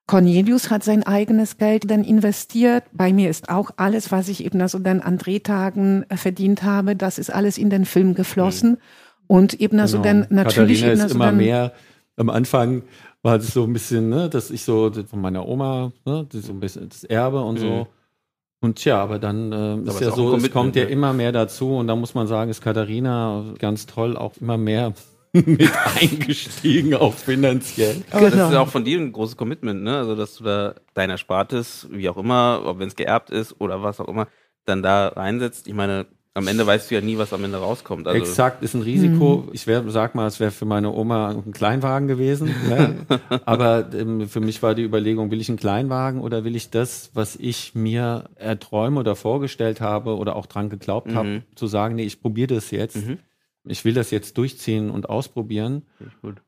[0.10, 2.84] Cornelius hat sein eigenes Geld dann investiert.
[2.94, 6.96] Bei mir ist auch alles, was ich eben also dann an Drehtagen äh, verdient habe,
[6.96, 8.78] das ist alles in den Film geflossen.
[9.28, 10.22] Und eben also Genau.
[10.24, 11.74] dann natürlich Katharina eben ist also immer dann, mehr.
[12.18, 12.82] Am Anfang
[13.22, 16.54] war das so ein bisschen, ne, dass ich so von meiner Oma, ne, das so
[16.54, 17.62] ein bisschen das Erbe und Mhm.
[17.62, 17.88] so.
[18.62, 20.90] Und tja, aber dann Aber ist ist ja so, es kommt ja ne?
[20.90, 24.94] immer mehr dazu und da muss man sagen, ist Katharina ganz toll auch immer mehr
[25.34, 25.70] mit
[26.02, 28.02] eingestiegen, auch finanziell.
[28.12, 28.48] Aber das Genau.
[28.48, 29.98] ist ja auch von dir ein großes Commitment, ne?
[29.98, 33.84] Also, dass du da dein Erspartes, wie auch immer, ob wenn es geerbt ist oder
[33.84, 34.28] was auch immer,
[34.66, 35.68] dann da reinsetzt.
[35.68, 38.08] Ich meine, am Ende weißt du ja nie, was am Ende rauskommt.
[38.08, 39.48] Also, Exakt, ist ein Risiko.
[39.52, 42.54] Ich wär, sag mal, es wäre für meine Oma ein Kleinwagen gewesen.
[42.68, 43.06] Ne?
[43.46, 47.12] Aber ähm, für mich war die Überlegung, will ich einen Kleinwagen oder will ich das,
[47.14, 51.16] was ich mir erträume oder vorgestellt habe oder auch dran geglaubt Mhm.
[51.16, 52.96] habe, zu sagen, nee, ich probiere das jetzt.
[53.08, 53.18] Mhm.
[53.70, 55.84] Ich will das jetzt durchziehen und ausprobieren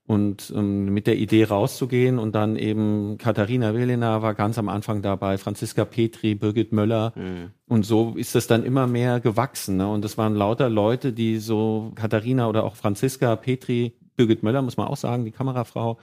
[0.08, 5.02] und ähm, mit der Idee rauszugehen und dann eben Katharina Welena war ganz am Anfang
[5.02, 7.52] dabei, Franziska Petri, Birgit Möller, Mhm.
[7.68, 9.78] und so ist das dann immer mehr gewachsen.
[9.78, 9.88] Ne?
[9.88, 14.78] Und das waren lauter Leute, die so, Katharina oder auch Franziska, Petri, Birgit Möller, muss
[14.78, 15.98] man auch sagen, die Kamerafrau,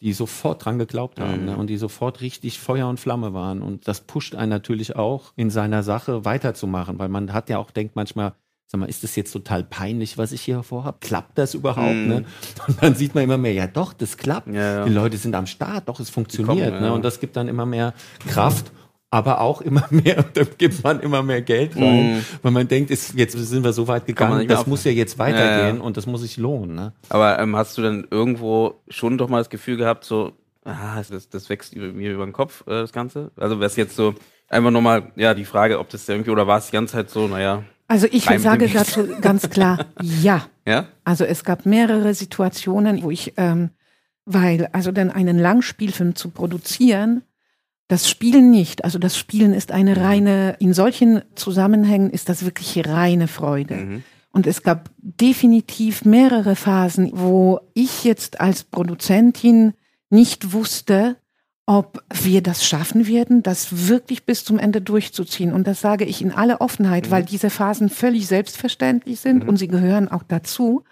[0.00, 1.46] die sofort dran geglaubt haben Mhm.
[1.46, 1.56] ne?
[1.56, 3.62] und die sofort richtig Feuer und Flamme waren.
[3.62, 7.70] Und das pusht einen natürlich auch, in seiner Sache weiterzumachen, weil man hat ja auch,
[7.70, 8.34] denkt manchmal,
[8.72, 10.96] sag mal, ist das jetzt total peinlich, was ich hier vorhabe?
[11.00, 11.94] Klappt das überhaupt?
[11.94, 12.08] Mhm.
[12.08, 12.24] Ne?
[12.66, 14.48] Und dann sieht man immer mehr, ja doch, das klappt.
[14.48, 14.84] Ja, ja.
[14.86, 16.70] Die Leute sind am Start, doch, es funktioniert.
[16.70, 16.86] kommen, ne?
[16.88, 16.92] ja.
[16.92, 17.92] Und das gibt dann immer mehr
[18.26, 18.72] Kraft.
[19.10, 22.24] Aber auch immer mehr, da gibt man immer mehr Geld rein, Mhm.
[22.40, 25.82] weil man denkt, ist, jetzt sind wir so weit gegangen, das muss ja jetzt weitergehen
[25.82, 26.74] und das muss sich lohnen.
[26.74, 26.94] Ne?
[27.10, 30.32] Aber ähm, hast du dann irgendwo schon doch mal das Gefühl gehabt, so,
[30.64, 33.32] ah, das, das wächst über, mir über den Kopf, äh, das Ganze?
[33.36, 34.14] Also wäre es jetzt so,
[34.48, 37.28] einfach nochmal, ja, die Frage, ob das irgendwie, oder war es die ganze Zeit so,
[37.28, 40.46] naja, also ich sage dazu ganz klar, ja.
[40.66, 40.86] ja?
[41.04, 43.68] Also es gab mehrere Situationen, wo ich, ähm,
[44.24, 47.22] weil also dann einen Langspielfilm zu produzieren,
[47.88, 48.84] das Spielen nicht.
[48.84, 53.74] Also das Spielen ist eine reine, in solchen Zusammenhängen ist das wirklich reine Freude.
[53.74, 54.02] Mhm.
[54.30, 59.74] Und es gab definitiv mehrere Phasen, wo ich jetzt als Produzentin
[60.08, 61.16] nicht wusste,
[61.66, 65.52] ob wir das schaffen werden, das wirklich bis zum Ende durchzuziehen.
[65.52, 67.10] Und das sage ich in aller Offenheit, mhm.
[67.10, 69.48] weil diese Phasen völlig selbstverständlich sind mhm.
[69.48, 70.84] und sie gehören auch dazu.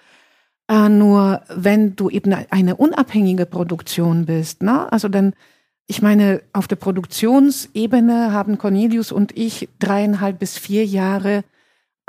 [0.70, 4.90] Äh, nur wenn du eben eine unabhängige Produktion bist, ne?
[4.92, 5.34] also dann,
[5.88, 11.42] ich meine, auf der Produktionsebene haben Cornelius und ich dreieinhalb bis vier Jahre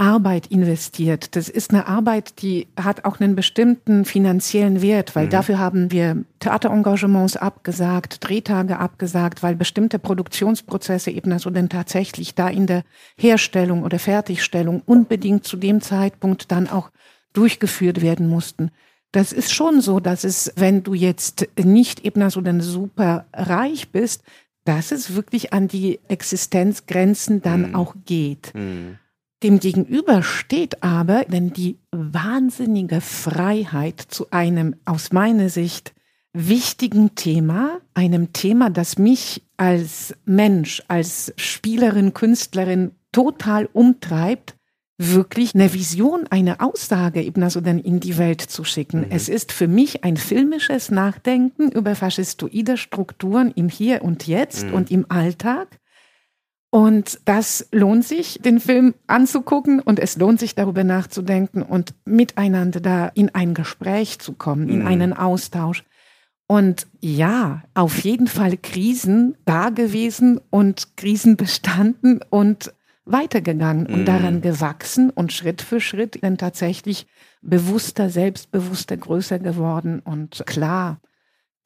[0.01, 1.35] Arbeit investiert.
[1.35, 5.29] Das ist eine Arbeit, die hat auch einen bestimmten finanziellen Wert, weil mhm.
[5.29, 12.49] dafür haben wir Theaterengagements abgesagt, Drehtage abgesagt, weil bestimmte Produktionsprozesse eben also dann tatsächlich da
[12.49, 12.83] in der
[13.15, 16.89] Herstellung oder Fertigstellung unbedingt zu dem Zeitpunkt dann auch
[17.33, 18.71] durchgeführt werden mussten.
[19.11, 23.89] Das ist schon so, dass es, wenn du jetzt nicht eben so dann super reich
[23.89, 24.23] bist,
[24.65, 27.75] dass es wirklich an die Existenzgrenzen dann mhm.
[27.75, 28.51] auch geht.
[28.55, 28.97] Mhm.
[29.43, 35.93] Demgegenüber steht aber denn die wahnsinnige Freiheit zu einem aus meiner Sicht
[36.33, 44.55] wichtigen Thema, einem Thema, das mich als Mensch, als Spielerin, Künstlerin total umtreibt,
[44.97, 49.01] wirklich eine Vision, eine Aussage eben also dann in die Welt zu schicken.
[49.01, 49.07] Mhm.
[49.09, 54.73] Es ist für mich ein filmisches Nachdenken über faschistoide Strukturen im Hier und Jetzt mhm.
[54.73, 55.79] und im Alltag
[56.73, 62.79] und das lohnt sich, den Film anzugucken und es lohnt sich darüber nachzudenken und miteinander
[62.79, 64.87] da in ein Gespräch zu kommen, in mhm.
[64.87, 65.83] einen Austausch.
[66.47, 74.05] Und ja, auf jeden Fall Krisen da gewesen und Krisen bestanden und weitergegangen und mhm.
[74.05, 77.05] daran gewachsen und Schritt für Schritt dann tatsächlich
[77.41, 81.01] bewusster, selbstbewusster, größer geworden und klar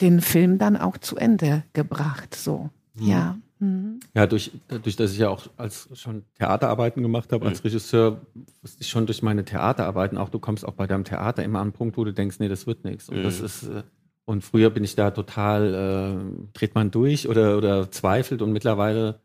[0.02, 2.34] den Film dann auch zu Ende gebracht.
[2.34, 3.08] So, mhm.
[3.08, 3.38] ja.
[3.60, 4.00] Mhm.
[4.13, 7.68] Ja, durch, dadurch, dass ich ja auch als schon Theaterarbeiten gemacht habe, als mhm.
[7.68, 8.22] Regisseur,
[8.62, 11.68] wusste ich schon durch meine Theaterarbeiten auch, du kommst auch bei deinem Theater immer an
[11.68, 13.10] einen Punkt, wo du denkst, nee, das wird nichts.
[13.10, 13.24] Und mhm.
[13.24, 13.84] das ist, äh,
[14.26, 19.20] und früher bin ich da total, äh, dreht man durch oder, oder zweifelt und mittlerweile,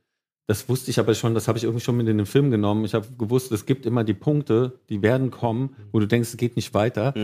[0.47, 2.85] das wusste ich aber schon, das habe ich irgendwie schon mit in den Film genommen.
[2.85, 6.37] Ich habe gewusst, es gibt immer die Punkte, die werden kommen, wo du denkst, es
[6.37, 7.15] geht nicht weiter.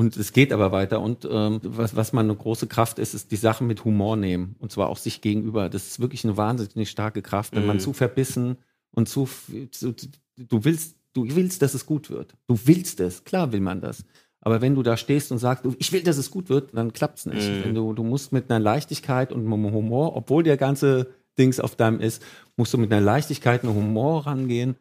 [0.00, 1.02] Und es geht aber weiter.
[1.02, 4.56] Und ähm, was, was man eine große Kraft ist, ist die Sachen mit Humor nehmen.
[4.58, 5.68] Und zwar auch sich gegenüber.
[5.68, 7.54] Das ist wirklich eine wahnsinnig starke Kraft.
[7.54, 7.68] Wenn mhm.
[7.68, 8.56] man zu verbissen
[8.92, 9.28] und zu,
[9.70, 9.94] zu,
[10.38, 12.34] du willst, du willst, dass es gut wird.
[12.46, 13.24] Du willst es.
[13.24, 14.02] Klar will man das.
[14.40, 17.26] Aber wenn du da stehst und sagst, ich will, dass es gut wird, dann klappt's
[17.26, 17.46] nicht.
[17.46, 17.64] Mhm.
[17.64, 21.76] Wenn du, du musst mit einer Leichtigkeit und einem Humor, obwohl der ganze Dings auf
[21.76, 22.22] deinem ist,
[22.56, 24.76] musst du mit einer Leichtigkeit und Humor rangehen,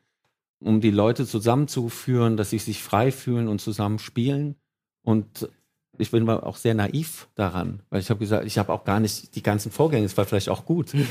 [0.62, 4.56] um die Leute zusammenzuführen, dass sie sich frei fühlen und zusammen spielen.
[5.04, 5.50] Und
[5.98, 9.36] ich bin auch sehr naiv daran, weil ich habe gesagt, ich habe auch gar nicht
[9.36, 10.94] die ganzen Vorgänge, es war vielleicht auch gut.
[10.94, 11.02] wir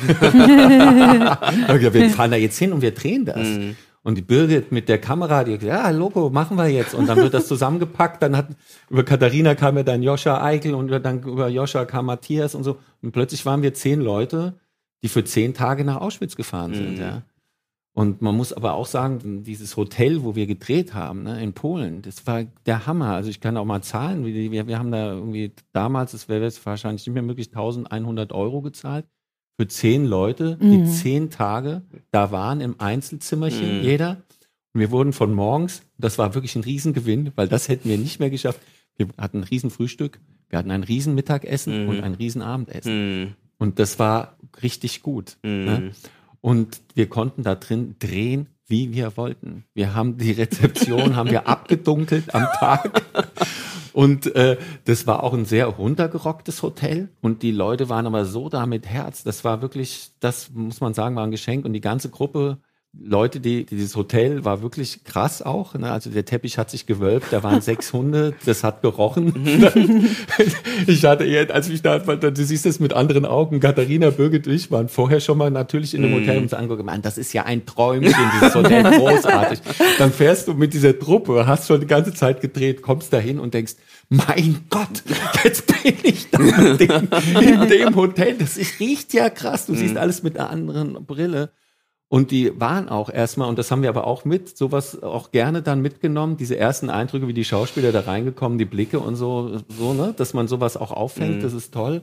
[2.11, 3.47] fahren da jetzt hin und wir drehen das.
[3.47, 3.77] Mhm.
[4.03, 6.95] Und die Birgit mit der Kamera, die hat gesagt, ja, Logo, machen wir jetzt.
[6.95, 8.23] Und dann wird das zusammengepackt.
[8.23, 8.49] Dann hat,
[8.89, 12.79] über Katharina kam ja dann Joscha Eichel und dann über Joscha kam Matthias und so.
[13.03, 14.55] Und plötzlich waren wir zehn Leute,
[15.03, 17.01] die für zehn Tage nach Auschwitz gefahren sind, mhm.
[17.01, 17.23] ja.
[17.99, 22.01] Und man muss aber auch sagen, dieses Hotel, wo wir gedreht haben, ne, in Polen,
[22.01, 23.15] das war der Hammer.
[23.15, 24.25] Also ich kann auch mal zahlen.
[24.25, 28.63] Wir, wir haben da irgendwie damals, das wäre jetzt wahrscheinlich nicht mehr möglich, 1100 Euro
[28.63, 29.05] gezahlt
[29.59, 30.87] für zehn Leute, die mhm.
[30.87, 31.83] zehn Tage
[32.13, 33.83] da waren im Einzelzimmerchen, mhm.
[33.83, 34.23] jeder.
[34.75, 38.21] Und wir wurden von morgens, das war wirklich ein Riesengewinn, weil das hätten wir nicht
[38.21, 38.61] mehr geschafft.
[38.97, 41.89] Wir hatten ein Riesenfrühstück, wir hatten ein Riesenmittagessen mhm.
[41.89, 43.23] und ein Riesenabendessen.
[43.23, 43.35] Mhm.
[43.59, 45.37] Und das war richtig gut.
[45.43, 45.91] Ne?
[46.41, 49.65] Und wir konnten da drin drehen, wie wir wollten.
[49.75, 53.03] Wir haben die Rezeption haben wir abgedunkelt am Tag.
[53.93, 57.09] Und äh, das war auch ein sehr runtergerocktes Hotel.
[57.21, 59.25] Und die Leute waren aber so da mit Herz.
[59.25, 61.65] Das war wirklich, das muss man sagen, war ein Geschenk.
[61.65, 62.59] Und die ganze Gruppe
[63.01, 65.75] Leute, die, dieses Hotel war wirklich krass auch.
[65.75, 65.93] Ne?
[65.93, 69.35] Also der Teppich hat sich gewölbt, da waren sechs Hunde, das hat gerochen.
[70.87, 74.71] ich hatte eher, als ich da, du siehst das mit anderen Augen, Katharina, Birgit ich
[74.71, 77.67] waren vorher schon mal natürlich in einem Hotel und angeguckt, man, das ist ja ein
[77.67, 79.61] Träumchen, dieses Hotel, großartig.
[79.99, 83.39] Dann fährst du mit dieser Truppe, hast schon die ganze Zeit gedreht, kommst da hin
[83.39, 83.75] und denkst,
[84.09, 85.03] mein Gott,
[85.45, 87.09] jetzt bin ich da in dem,
[87.41, 88.37] in dem Hotel.
[88.39, 89.67] Das riecht ja krass.
[89.67, 90.01] Du siehst mhm.
[90.01, 91.51] alles mit einer anderen Brille.
[92.11, 95.61] Und die waren auch erstmal, und das haben wir aber auch mit, sowas auch gerne
[95.61, 99.93] dann mitgenommen, diese ersten Eindrücke, wie die Schauspieler da reingekommen, die Blicke und so, so,
[99.93, 101.43] ne, dass man sowas auch auffängt, mhm.
[101.43, 102.03] das ist toll.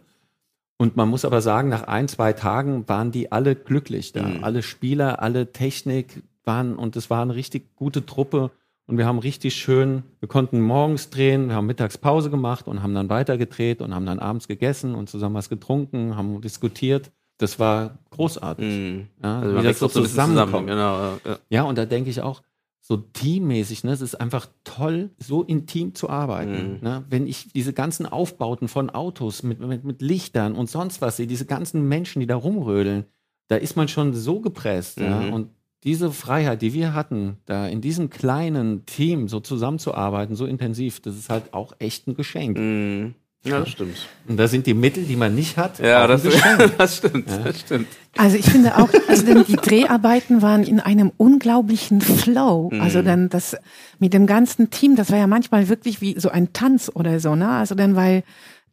[0.77, 4.23] Und man muss aber sagen, nach ein, zwei Tagen waren die alle glücklich da.
[4.23, 4.43] Mhm.
[4.43, 8.51] Alle Spieler, alle Technik waren, und es war eine richtig gute Truppe.
[8.85, 12.93] Und wir haben richtig schön, wir konnten morgens drehen, wir haben Mittagspause gemacht und haben
[12.93, 17.59] dann weiter gedreht und haben dann abends gegessen und zusammen was getrunken, haben diskutiert das
[17.59, 18.65] war großartig.
[18.65, 19.07] Mhm.
[19.23, 20.49] Ja, also wie das so zusammenkommt.
[20.49, 21.39] Zusammen, genau, ja.
[21.49, 22.41] ja, und da denke ich auch,
[22.87, 23.83] so teammäßig.
[23.83, 23.91] Ne?
[23.93, 26.75] Es ist einfach toll, so intim zu arbeiten.
[26.75, 26.79] Mhm.
[26.81, 27.03] Ne?
[27.09, 31.25] Wenn ich diese ganzen Aufbauten von Autos mit, mit, mit Lichtern und sonst was sehe,
[31.25, 33.05] diese ganzen Menschen, die da rumrödeln,
[33.47, 34.99] da ist man schon so gepresst.
[34.99, 35.19] Ja?
[35.19, 35.33] Mhm.
[35.33, 35.49] Und
[35.83, 41.15] diese Freiheit, die wir hatten, da in diesem kleinen Team so zusammenzuarbeiten, so intensiv, das
[41.15, 42.59] ist halt auch echt ein Geschenk.
[42.59, 43.15] Mhm.
[43.45, 43.95] Ja, das stimmt.
[44.27, 46.23] Und da sind die Mittel, die man nicht hat, Ja, das,
[46.77, 47.27] das stimmt.
[47.43, 47.87] Das stimmt.
[48.17, 52.71] Also ich finde auch, also denn die Dreharbeiten waren in einem unglaublichen Flow.
[52.79, 53.55] Also dann das
[53.99, 57.35] mit dem ganzen Team, das war ja manchmal wirklich wie so ein Tanz oder so,
[57.35, 57.49] ne?
[57.49, 58.23] Also dann weil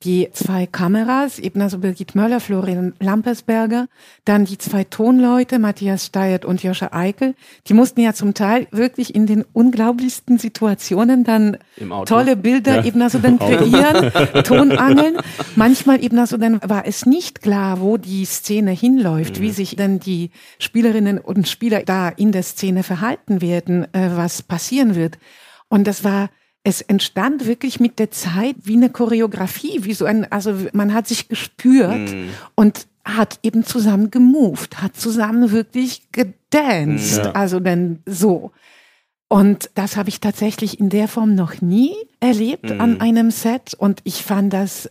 [0.05, 3.89] die zwei Kameras, eben also Birgit Möller, Florian Lampersberger,
[4.25, 7.35] dann die zwei Tonleute, Matthias Steyert und Joscha Eikel,
[7.69, 11.59] die mussten ja zum Teil wirklich in den unglaublichsten Situationen dann
[12.07, 14.13] tolle Bilder eben also dann kreieren,
[14.45, 15.17] Tonangeln.
[15.57, 20.01] Manchmal eben also dann war es nicht klar, wo die Szene hinläuft, wie sich dann
[20.01, 25.19] die Spielerinnen und Spieler da in der Szene verhalten werden, äh, was passieren wird.
[25.69, 26.29] Und das war
[26.65, 31.09] es entstand wirklich mit der Zeit wie eine Choreografie, wie so ein, also man hat
[31.09, 32.15] sich gespürt
[32.55, 37.33] und hat eben zusammen gemoved, hat zusammen wirklich gedanced, Ja.
[37.33, 38.53] also dann so.
[39.29, 43.73] Und das habe ich tatsächlich in der Form noch nie erlebt an einem Set.
[43.73, 44.91] Und ich fand das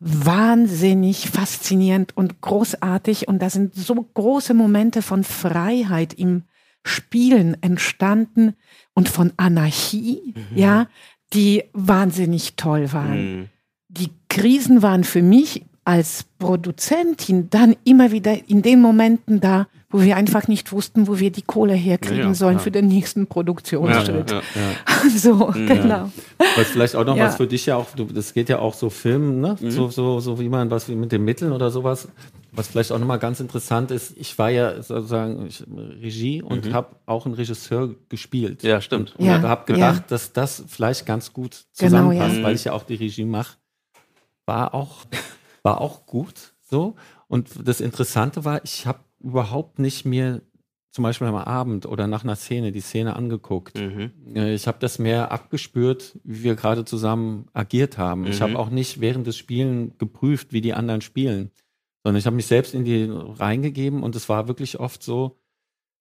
[0.00, 3.26] wahnsinnig faszinierend und großartig.
[3.26, 6.44] Und da sind so große Momente von Freiheit im
[6.84, 8.54] Spielen entstanden
[9.00, 10.86] und von Anarchie, ja,
[11.32, 13.38] die wahnsinnig toll waren.
[13.38, 13.48] Mhm.
[13.88, 20.00] Die Krisen waren für mich als Produzentin dann immer wieder in den Momenten da, wo
[20.02, 22.62] wir einfach nicht wussten, wo wir die Kohle herkriegen Ja, sollen ja.
[22.62, 24.30] für den nächsten Produktionsschritt.
[24.30, 24.42] Ja, ja.
[24.60, 25.10] Ja.
[25.16, 26.10] So, genau.
[26.56, 27.24] Was vielleicht auch noch Ja.
[27.24, 29.56] was für dich ja auch, du, das geht ja auch so Filmen, ne?
[29.60, 29.70] Mhm.
[29.72, 32.08] So, so, so wie man was wie mit den Mitteln oder sowas.
[32.52, 35.64] Was vielleicht auch nochmal ganz interessant ist, ich war ja sozusagen ich,
[36.02, 38.62] Regie und habe auch einen Regisseur gespielt.
[38.62, 38.68] Mhm.
[38.68, 39.14] Ja, stimmt.
[39.16, 40.04] Und Ja, habe gedacht, ja.
[40.08, 42.42] dass das vielleicht ganz gut Genau, zusammenpasst, ja.
[42.44, 43.56] weil ich ja auch die Regie mache.
[44.46, 45.04] War auch,
[45.62, 46.94] war auch gut so.
[47.28, 50.42] Und das Interessante war, ich habe überhaupt nicht mir
[50.92, 53.78] zum Beispiel am Abend oder nach einer Szene die Szene angeguckt.
[53.78, 54.10] Mhm.
[54.34, 58.26] Äh, Ich habe das mehr abgespürt, wie wir gerade zusammen agiert haben.
[58.26, 58.44] Ich Mhm.
[58.44, 61.50] habe auch nicht während des Spielen geprüft, wie die anderen spielen,
[62.02, 65.36] sondern ich habe mich selbst in die reingegeben und es war wirklich oft so,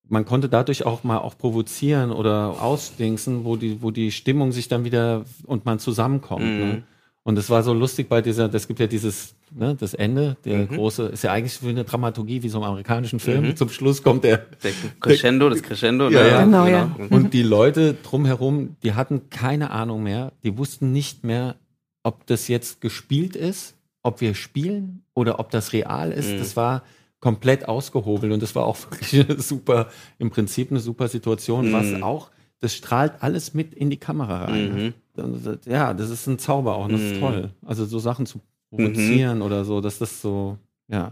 [0.07, 4.67] man konnte dadurch auch mal auch provozieren oder ausdingsen, wo die, wo die Stimmung sich
[4.69, 6.43] dann wieder und man zusammenkommt.
[6.45, 6.57] Mhm.
[6.59, 6.83] Ne?
[7.23, 10.59] Und es war so lustig bei dieser, das gibt ja dieses, ne, das Ende, der
[10.59, 10.67] Mhm.
[10.69, 13.45] große, ist ja eigentlich wie eine Dramaturgie, wie so im amerikanischen Film.
[13.47, 13.55] Mhm.
[13.55, 16.09] Zum Schluss kommt der, Der Crescendo, das Crescendo.
[16.09, 16.29] Ja, ne?
[16.29, 16.43] ja.
[16.43, 16.95] Genau, ja.
[17.09, 20.31] und die Leute drumherum, die hatten keine Ahnung mehr.
[20.43, 21.55] Die wussten nicht mehr,
[22.03, 26.29] ob das jetzt gespielt ist, ob wir spielen oder ob das real ist.
[26.31, 26.39] Mhm.
[26.39, 26.83] Das war
[27.19, 31.73] komplett ausgehobelt und das war auch wirklich eine super, im Prinzip eine super Situation, Mhm.
[31.73, 32.29] was auch,
[32.59, 34.93] das strahlt alles mit in die Kamera rein.
[35.17, 35.59] Mhm.
[35.65, 37.19] Ja, das ist ein Zauber auch und das ist Mhm.
[37.19, 37.49] toll.
[37.65, 41.11] Also so Sachen zu provozieren oder so, dass das so, ja.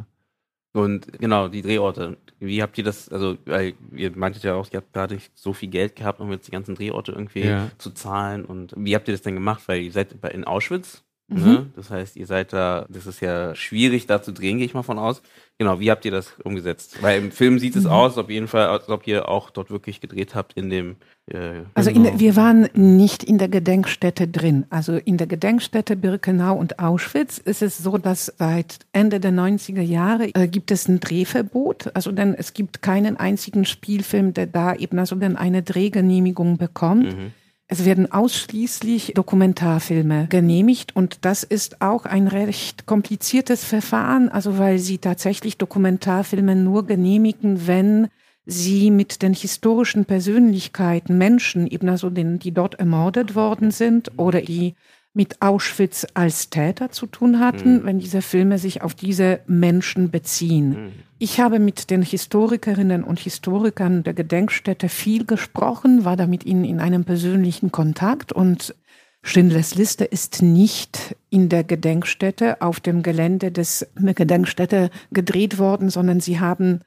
[0.73, 2.17] Und genau, die Drehorte.
[2.39, 5.51] Wie habt ihr das, also, weil ihr meintet ja auch, ihr habt gerade nicht so
[5.53, 7.71] viel Geld gehabt, um jetzt die ganzen Drehorte irgendwie Ja.
[7.79, 8.45] zu zahlen.
[8.45, 9.63] Und wie habt ihr das denn gemacht?
[9.67, 11.43] Weil ihr seid in Auschwitz, Mhm.
[11.43, 11.65] ne?
[11.75, 14.83] Das heißt, ihr seid da, das ist ja schwierig da zu drehen, gehe ich mal
[14.83, 15.21] von aus.
[15.59, 17.01] Genau, wie habt ihr das umgesetzt?
[17.01, 17.89] Weil im Film sieht es Mhm.
[17.89, 20.95] aus, auf jeden Fall, als ob ihr auch dort wirklich gedreht habt in dem,
[21.29, 22.11] äh, Also genau.
[22.11, 24.65] der- wir waren nicht in der Gedenkstätte drin.
[24.69, 29.81] Also in der Gedenkstätte Birkenau und Auschwitz ist es so, dass seit Ende der 90er
[29.81, 31.89] Jahre äh, gibt es ein Drehverbot.
[31.95, 37.17] Also denn es gibt keinen einzigen Spielfilm, der da eben also dann eine Drehgenehmigung bekommt.
[37.17, 37.31] Mhm.
[37.69, 44.79] Es werden ausschließlich Dokumentarfilme genehmigt und das ist auch ein recht kompliziertes Verfahren, also weil
[44.79, 48.07] sie tatsächlich Dokumentarfilme nur genehmigen, wenn
[48.45, 54.41] sie mit den historischen Persönlichkeiten, Menschen, eben also den, die dort ermordet worden sind oder
[54.41, 54.75] die
[55.17, 60.69] mit Auschwitz als Täter zu tun hatten, wenn diese Filme sich auf diese Menschen beziehen.
[60.69, 60.91] Mhm.
[61.17, 66.63] Ich habe mit den Historikerinnen und Historikern der Gedenkstätte viel gesprochen, war da mit ihnen
[66.63, 68.75] in einem persönlichen Kontakt und
[69.23, 75.89] Schindlers Liste ist nicht in der Gedenkstätte auf dem Gelände des der Gedenkstätte gedreht worden,
[75.89, 76.81] sondern sie haben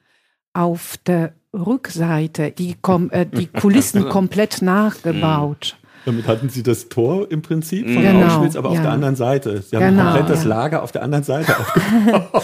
[0.52, 5.79] auf der Rückseite die, Kom äh, die Kulissen komplett nachgebaut.
[6.06, 8.82] Damit hatten sie das Tor im Prinzip von Genau, Auschwitz, aber auf ja.
[8.82, 9.62] der anderen Seite.
[9.62, 10.48] Sie haben Genau, komplett das ja.
[10.48, 11.56] Lager auf der anderen Seite
[12.32, 12.42] aufgebaut.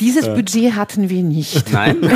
[0.00, 1.72] Dieses Budget hatten wir nicht.
[1.72, 1.96] Nein?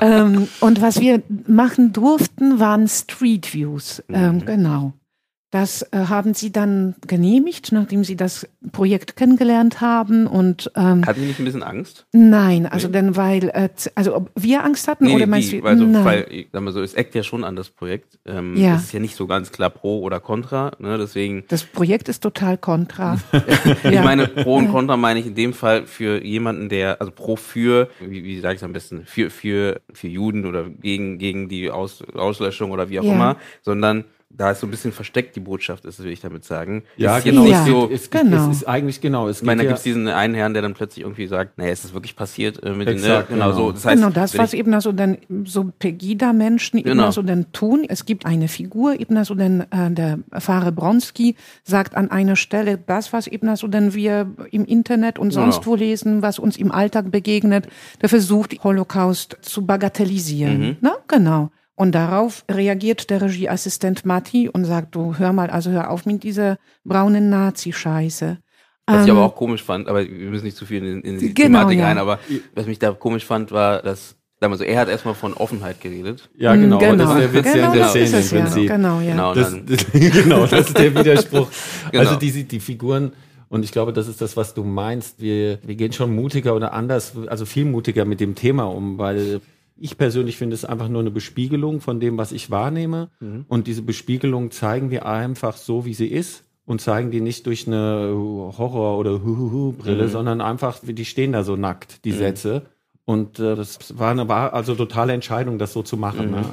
[0.00, 4.02] ähm, und was wir machen durften, waren Street Views.
[4.08, 4.94] Ähm, genau.
[5.50, 11.20] Das äh, haben Sie dann genehmigt, nachdem Sie das Projekt kennengelernt haben und ähm, Hatten
[11.20, 12.06] Sie nicht ein bisschen Angst?
[12.12, 15.60] nein, also denn weil äh, also ob wir Angst hatten Nee, oder nee, meinst die,
[15.62, 16.04] du also, nein.
[16.04, 18.18] weil, sag mal so, es eckt ja schon an das Projekt.
[18.26, 18.74] Ähm, Ja.
[18.76, 20.98] Es ist ja nicht so ganz klar pro oder contra, ne?
[20.98, 23.16] Deswegen, das Projekt ist total kontra.
[23.84, 27.36] ich meine, pro und contra meine ich in dem Fall für jemanden, der, also pro
[27.36, 31.48] für, wie, wie sage ich es am besten, für, für, für Juden oder gegen, gegen
[31.48, 33.14] die Aus, Auslöschung oder wie auch Ja.
[33.14, 36.84] immer, sondern da ist so ein bisschen versteckt die Botschaft, ist, will ich damit sagen.
[36.96, 37.46] Ja, es ist genau.
[37.46, 37.62] Ja.
[37.64, 38.50] nicht so, Es, Genau.
[38.50, 39.26] es ist eigentlich genau.
[39.26, 41.72] Es ich meine, da geht gibt's diesen einen Herrn, der dann plötzlich irgendwie sagt, naja,
[41.72, 43.02] ist das wirklich passiert äh, mit den, ne?
[43.06, 43.56] Exakt, genau, genau.
[43.56, 43.72] so.
[43.72, 47.06] Das heißt, genau, das, was ich- eben also dann so Pegida-Menschen eben Genau.
[47.06, 47.84] also dann tun.
[47.88, 52.78] Es gibt eine Figur, eben also dann äh, der Fahre Bronski sagt an einer Stelle
[52.78, 55.66] das, was eben also dann wir im Internet und sonst Genau.
[55.66, 57.66] wo lesen, was uns im Alltag begegnet,
[58.02, 60.60] der versucht, Holocaust zu bagatellisieren.
[60.60, 60.76] Mhm.
[60.80, 60.92] Ne?
[61.08, 61.50] Genau.
[61.78, 66.24] Und darauf reagiert der Regieassistent Matti und sagt, du hör mal, also hör auf mit
[66.24, 68.38] dieser braunen Nazi-Scheiße.
[68.86, 71.18] Was ich Ähm, aber auch komisch fand, aber wir müssen nicht zu viel in, in
[71.20, 71.86] die Genau, Thematik ja.
[71.86, 72.18] rein, aber
[72.56, 75.80] was mich da komisch fand, war, dass, sag mal so, er hat erstmal von Offenheit
[75.80, 76.28] geredet.
[76.36, 76.78] Ja, genau.
[76.78, 76.96] genau.
[76.96, 78.42] Das ist der Witz ja in genau der das Szene im ja.
[78.42, 78.68] Prinzip.
[78.70, 79.10] Genau, ja.
[79.12, 79.54] Genau, Das,
[79.92, 81.48] genau, das ist der Widerspruch.
[81.92, 82.04] Genau.
[82.04, 83.12] Also die, die Figuren,
[83.50, 85.22] und ich glaube, das ist das, was du meinst.
[85.22, 89.40] Wir, wir gehen schon mutiger oder anders, also viel mutiger mit dem Thema um, weil
[89.80, 93.10] ich persönlich finde es einfach nur eine Bespiegelung von dem, was ich wahrnehme.
[93.20, 93.44] Mhm.
[93.48, 96.44] Und diese Bespiegelung zeigen wir einfach so, wie sie ist.
[96.64, 98.12] Und zeigen die nicht durch eine
[98.58, 100.10] Horror- oder Huhuhu-Brille, Mhm.
[100.10, 102.62] sondern einfach, die stehen da so nackt, die Sätze.
[103.06, 106.26] Und äh, das war eine war also totale Entscheidung, das so zu machen.
[106.26, 106.32] Mhm.
[106.32, 106.44] Ne?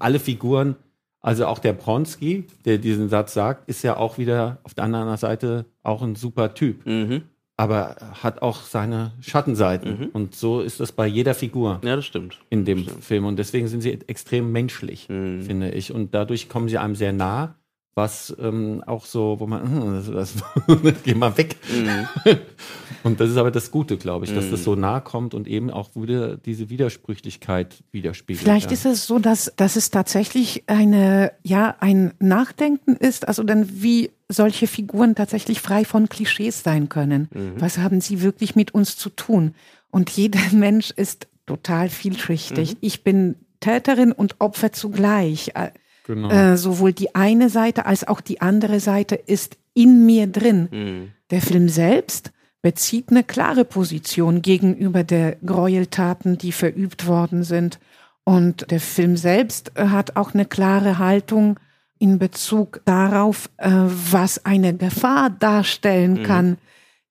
[0.00, 0.74] Alle Figuren,
[1.20, 5.16] also auch der Bronski, der diesen Satz sagt, ist ja auch wieder auf der anderen
[5.18, 7.22] Seite auch ein super Typ, mhm.
[7.60, 9.98] Aber hat auch seine Schattenseiten.
[10.00, 10.06] Mhm.
[10.14, 12.38] Und so ist das bei jeder Figur Ja, das stimmt.
[12.48, 13.26] in dem Film.
[13.26, 15.42] Und deswegen sind sie extrem menschlich, Mhm.
[15.42, 15.92] finde ich.
[15.92, 17.56] Und dadurch kommen sie einem sehr nah,
[17.94, 20.34] was ähm, auch so, wo man, hm, das,
[20.66, 21.56] das, geh mal weg.
[21.70, 22.08] Mhm.
[23.02, 24.50] Und das ist aber das Gute, glaube ich, dass Mhm.
[24.52, 28.42] das so nah kommt und eben auch wieder diese Widersprüchlichkeit widerspiegelt.
[28.42, 28.72] Vielleicht ja.
[28.72, 34.10] ist es so, dass, dass es tatsächlich eine, ja, ein Nachdenken ist, also dann wie
[34.32, 37.28] solche Figuren tatsächlich frei von Klischees sein können.
[37.32, 37.54] Mhm.
[37.58, 39.54] Was haben sie wirklich mit uns zu tun?
[39.90, 42.72] Und jeder Mensch ist total vielschichtig.
[42.72, 42.78] Mhm.
[42.80, 45.52] Ich bin Täterin und Opfer zugleich.
[45.54, 45.70] Äh,
[46.06, 46.28] Genau.
[46.30, 50.68] Äh, sowohl die eine Seite als auch die andere Seite ist in mir drin.
[50.72, 51.12] Mhm.
[51.30, 57.78] Der Film selbst bezieht eine klare Position gegenüber der Gräueltaten, die verübt worden sind.
[58.24, 61.60] Und der Film selbst hat auch eine klare Haltung
[62.00, 66.58] in Bezug darauf, äh, was eine Gefahr darstellen kann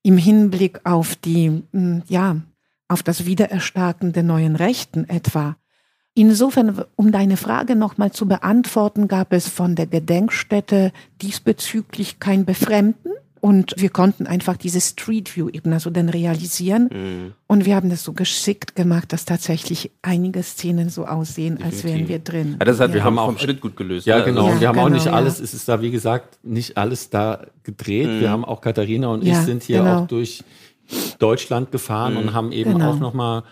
[0.02, 2.36] im Hinblick auf die, mh, ja,
[2.88, 5.56] auf das Wiedererstarken der neuen Rechten etwa.
[6.14, 13.12] Insofern, um deine Frage nochmal zu beantworten, gab es von der Gedenkstätte diesbezüglich kein Befremden
[13.40, 17.32] und wir konnten einfach diese Street View eben also dann realisieren Mhm.
[17.46, 22.08] und wir haben das so geschickt gemacht, dass tatsächlich einige Szenen so aussehen, als wären
[22.08, 22.56] wir drin.
[22.58, 22.96] Ja, das hat ja.
[22.96, 24.06] wir haben auch- auch vom Schnitt gut gelöst.
[24.06, 24.24] Ja, ne?
[24.24, 24.42] genau.
[24.42, 25.12] Also, und wir haben auch genau, nicht ja.
[25.12, 28.08] alles, es ist da, wie gesagt, nicht alles da gedreht.
[28.08, 28.20] Mhm.
[28.20, 30.02] Wir haben auch Katharina und Ja, ich sind hier genau.
[30.02, 30.42] auch durch
[31.18, 32.18] Deutschland gefahren Mhm.
[32.20, 32.92] und haben eben Genau.
[32.92, 33.42] auch nochmal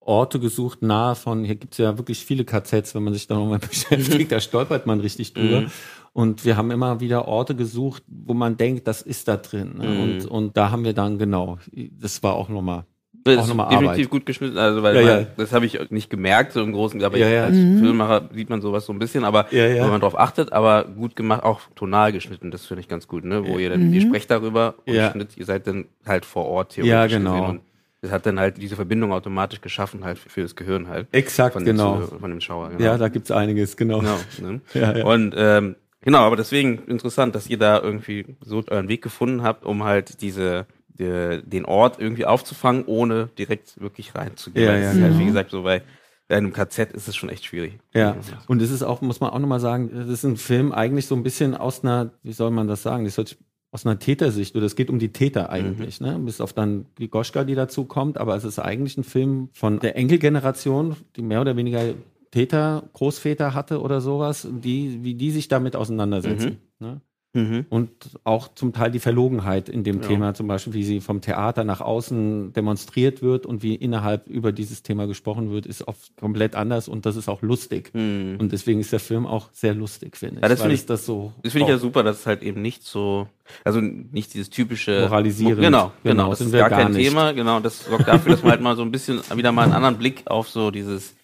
[0.00, 3.58] Orte gesucht, nahe von, hier gibt's ja wirklich viele KZs, wenn man sich da nochmal
[3.70, 5.64] beschäftigt, da stolpert man richtig drüber.
[6.12, 9.74] Und wir haben immer wieder Orte gesucht, wo man denkt, das ist da drin.
[9.78, 9.86] Ne?
[9.86, 10.00] Mhm.
[10.02, 11.58] Und, und da haben wir dann, genau,
[12.00, 12.84] das war auch nochmal
[13.22, 14.10] Das auch nochmal definitiv Arbeit.
[14.10, 15.26] gut geschnitten, also weil Ja, man, ja.
[15.36, 17.44] das habe ich nicht gemerkt, so im Großen, aber Ja, ich, ja.
[17.44, 17.78] als Mhm.
[17.78, 19.84] Filmemacher sieht man sowas so ein bisschen, aber Ja, ja.
[19.84, 23.24] wenn man drauf achtet, aber gut gemacht, auch tonal geschnitten, das finde ich ganz gut,
[23.24, 23.46] ne?
[23.46, 23.92] Wo ihr dann, Mhm.
[23.94, 25.12] ihr sprecht darüber und Ja.
[25.12, 27.30] Schnitt, ihr seid dann halt vor Ort theoretisch Ja, genau.
[27.34, 27.60] gesehen und
[28.02, 31.06] das hat dann halt diese Verbindung automatisch geschaffen, halt für das Gehirn halt.
[31.12, 31.96] Exakt, von dem genau.
[32.00, 32.70] Zuhörer, von dem Schauer.
[32.70, 32.82] Genau.
[32.82, 33.98] Ja, da gibt's einiges, genau.
[34.00, 34.16] Genau.
[34.40, 34.60] Ne?
[34.74, 35.04] Ja, ja.
[35.04, 39.64] Und ähm, genau, aber deswegen interessant, dass ihr da irgendwie so euren Weg gefunden habt,
[39.64, 44.66] um halt diese de, den Ort irgendwie aufzufangen, ohne direkt wirklich reinzugehen.
[44.66, 45.18] Ja, ja, ist halt, genau.
[45.18, 45.82] wie gesagt, so bei
[46.28, 47.78] einem KZ ist es schon echt schwierig.
[47.92, 51.06] Ja, und es ist auch, muss man auch nochmal sagen, das ist ein Film eigentlich
[51.06, 53.36] so ein bisschen aus einer, wie soll man das sagen, das ist
[53.72, 56.18] aus einer Tätersicht, oder es geht um die Täter eigentlich, ne?
[56.18, 59.78] Bis auf dann die Goschka, die dazu kommt, aber es ist eigentlich ein Film von
[59.78, 61.94] der Enkelgeneration, die mehr oder weniger
[62.30, 66.58] Täter, Großväter hatte oder sowas, die, wie die sich damit auseinandersetzen.
[66.78, 67.00] Ne?
[67.32, 67.66] Mhm.
[67.70, 67.90] Und
[68.24, 70.08] auch zum Teil die Verlogenheit in dem Ja.
[70.08, 74.50] Thema, zum Beispiel, wie sie vom Theater nach außen demonstriert wird und wie innerhalb über
[74.50, 77.90] dieses Thema gesprochen wird, ist oft komplett anders und das ist auch lustig.
[77.94, 78.36] Mhm.
[78.40, 80.42] Und deswegen ist der Film auch sehr lustig, finde ich.
[80.42, 81.32] Ja, das finde ich- das so.
[81.44, 83.28] Das finde ich ja super, dass es halt eben nicht so,
[83.64, 85.60] also nicht dieses typische Moralisierend.
[85.60, 86.30] Genau, Genau, genau.
[86.30, 87.08] Das sind ist gar gar kein nicht.
[87.10, 87.30] Thema.
[87.32, 89.98] Genau, das sorgt dafür, dass man halt mal so ein bisschen wieder mal einen anderen
[89.98, 91.14] Blick auf so dieses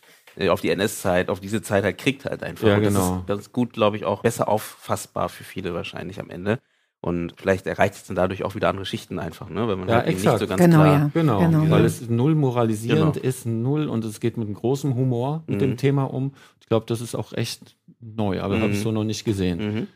[0.51, 2.69] auf die NS-Zeit, auf diese Zeit halt kriegt halt einfach.
[2.69, 3.25] Ja, Und genau.
[3.27, 6.61] Das ist, gut, glaube ich, auch besser auffassbar für viele wahrscheinlich am Ende.
[7.01, 9.69] Und vielleicht erreicht es dann dadurch auch wieder andere Schichten einfach, ne?
[9.69, 10.87] Wenn man Ja, halt eben nicht so ganz Genau, klar.
[10.99, 11.11] ja.
[11.15, 11.71] Genau, Genau.
[11.71, 13.27] weil es null moralisierend Genau.
[13.27, 15.61] ist, null und es geht mit einem großen Humor mit Mhm.
[15.61, 16.35] dem Thema um.
[16.61, 18.61] Ich glaube, das ist auch echt neu, aber Mhm.
[18.63, 19.59] habe ich so noch nicht gesehen.
[19.75, 19.87] Mhm.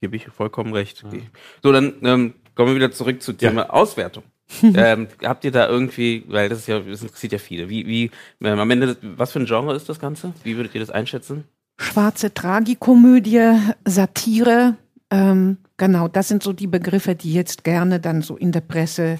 [0.00, 1.04] Gebe ich vollkommen recht.
[1.62, 4.22] So, dann ähm, kommen wir wieder zurück zu Thema Auswertung.
[4.62, 8.10] ähm, habt ihr da irgendwie, weil das ist ja, das interessiert ja viele, wie, wie,
[8.42, 10.32] ähm, am Ende, was für ein Genre ist das Ganze?
[10.42, 11.44] Wie würdet ihr das einschätzen?
[11.78, 14.76] Schwarze Tragikomödie, Satire,
[15.10, 19.18] ähm, genau, das sind so die Begriffe, die jetzt gerne dann so in der Presse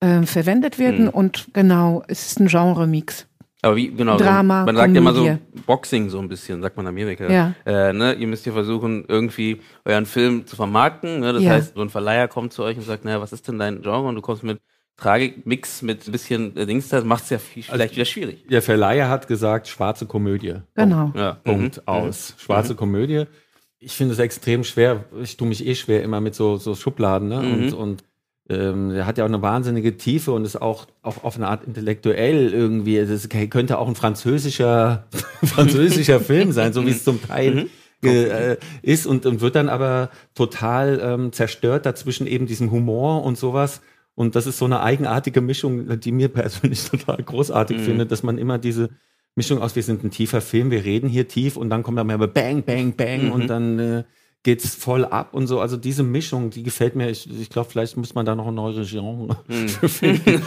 [0.00, 1.06] ähm, verwendet werden.
[1.06, 1.10] Mhm.
[1.10, 3.26] Und genau, es ist ein Genre-Mix.
[3.62, 5.38] Aber wie, genau, Drama, so, man sagt ja immer so.
[5.66, 7.28] Boxing so ein bisschen, sagt man in Amerika.
[7.28, 7.54] Ja.
[7.66, 11.20] Äh, ne, ihr müsst ja versuchen, irgendwie euren Film zu vermarkten.
[11.20, 11.32] Ne?
[11.32, 11.50] Das Ja.
[11.52, 14.06] heißt, so ein Verleiher kommt zu euch und sagt, naja, was ist denn dein Genre?
[14.06, 14.60] Und du kommst mit
[14.96, 18.46] Tragik-Mix, mit ein bisschen äh, Dings, das macht es ja viel, vielleicht wieder schwierig.
[18.48, 20.54] Der Verleiher hat gesagt, schwarze Komödie.
[20.74, 21.12] Genau.
[21.16, 21.34] Ja.
[21.44, 21.82] Punkt Mhm.
[21.86, 22.34] aus.
[22.38, 23.24] Schwarze Komödie.
[23.80, 25.04] Ich finde es extrem schwer.
[25.22, 27.28] Ich tue mich eh schwer immer mit so, so Schubladen.
[27.28, 27.40] Ne?
[27.42, 27.52] Mhm.
[27.52, 28.04] Und, und
[28.48, 31.64] ähm, der hat ja auch eine wahnsinnige Tiefe und ist auch, auch auf eine Art
[31.64, 33.04] intellektuell irgendwie.
[33.04, 35.06] Das könnte auch ein französischer,
[35.44, 37.68] französischer Film sein, so wie es zum Teil
[38.02, 43.36] äh, ist und, und wird dann aber total ähm, zerstört dazwischen eben diesem Humor und
[43.36, 43.80] sowas.
[44.14, 47.82] Und das ist so eine eigenartige Mischung, die mir persönlich total großartig Mhm.
[47.82, 48.90] finde, dass man immer diese
[49.36, 52.06] Mischung aus, wir sind ein tiefer Film, wir reden hier tief und dann kommt dann
[52.08, 53.32] mehr Bang, Bang, Bang Mhm.
[53.32, 54.04] und dann äh,
[54.48, 55.60] geht's voll ab und so.
[55.60, 57.10] Also diese Mischung, die gefällt mir.
[57.10, 59.68] Ich, ich glaube, vielleicht muss man da noch ein neues Genre Mhm.
[59.68, 60.40] für finden.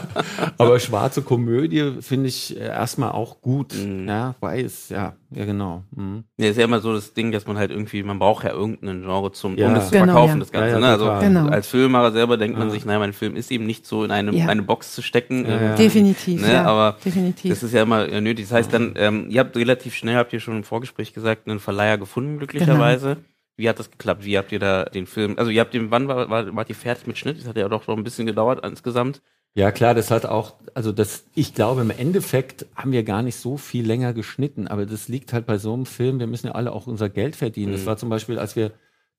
[0.58, 3.74] Aber schwarze Komödie finde ich äh, erstmal auch gut.
[3.74, 4.08] Mhm.
[4.08, 5.82] Ja, weiß, ja, ja genau.
[5.94, 6.24] Mhm.
[6.38, 9.02] Ja, ist ja immer so das Ding, dass man halt irgendwie, man braucht ja irgendein
[9.02, 9.68] Genre zum, Ja.
[9.68, 10.38] um das zu Genau, verkaufen, ja.
[10.40, 10.68] das Ganze.
[10.68, 10.86] Ja, ja, ne?
[10.88, 11.26] Also.
[11.26, 11.48] Genau.
[11.48, 12.72] als Filmemacher selber denkt man Ja.
[12.74, 14.46] sich, naja, mein Film ist eben nicht so in eine, Ja.
[14.46, 15.44] eine Box zu stecken.
[15.44, 15.74] Ja, ähm, ja.
[15.76, 16.64] Definitiv, Ne, ja.
[16.64, 17.50] aber definitiv.
[17.50, 18.46] Das ist ja immer nötig.
[18.46, 21.60] Das heißt dann, ähm, ihr habt relativ schnell, habt ihr schon im Vorgespräch gesagt, einen
[21.60, 23.08] Verleiher gefunden, glücklicherweise.
[23.16, 23.26] Genau.
[23.56, 24.24] Wie hat das geklappt?
[24.24, 26.74] Wie habt ihr da den Film, also ihr habt den, wann war, war, wart ihr
[26.74, 27.38] fertig mit Schnitt?
[27.38, 29.22] Das hat ja doch schon ein bisschen gedauert insgesamt.
[29.54, 33.36] Ja, klar, das hat auch, also das, ich glaube, im Endeffekt haben wir gar nicht
[33.36, 36.54] so viel länger geschnitten, aber das liegt halt bei so einem Film, wir müssen ja
[36.54, 37.72] alle auch unser Geld verdienen.
[37.72, 38.72] Das war zum Beispiel, als wir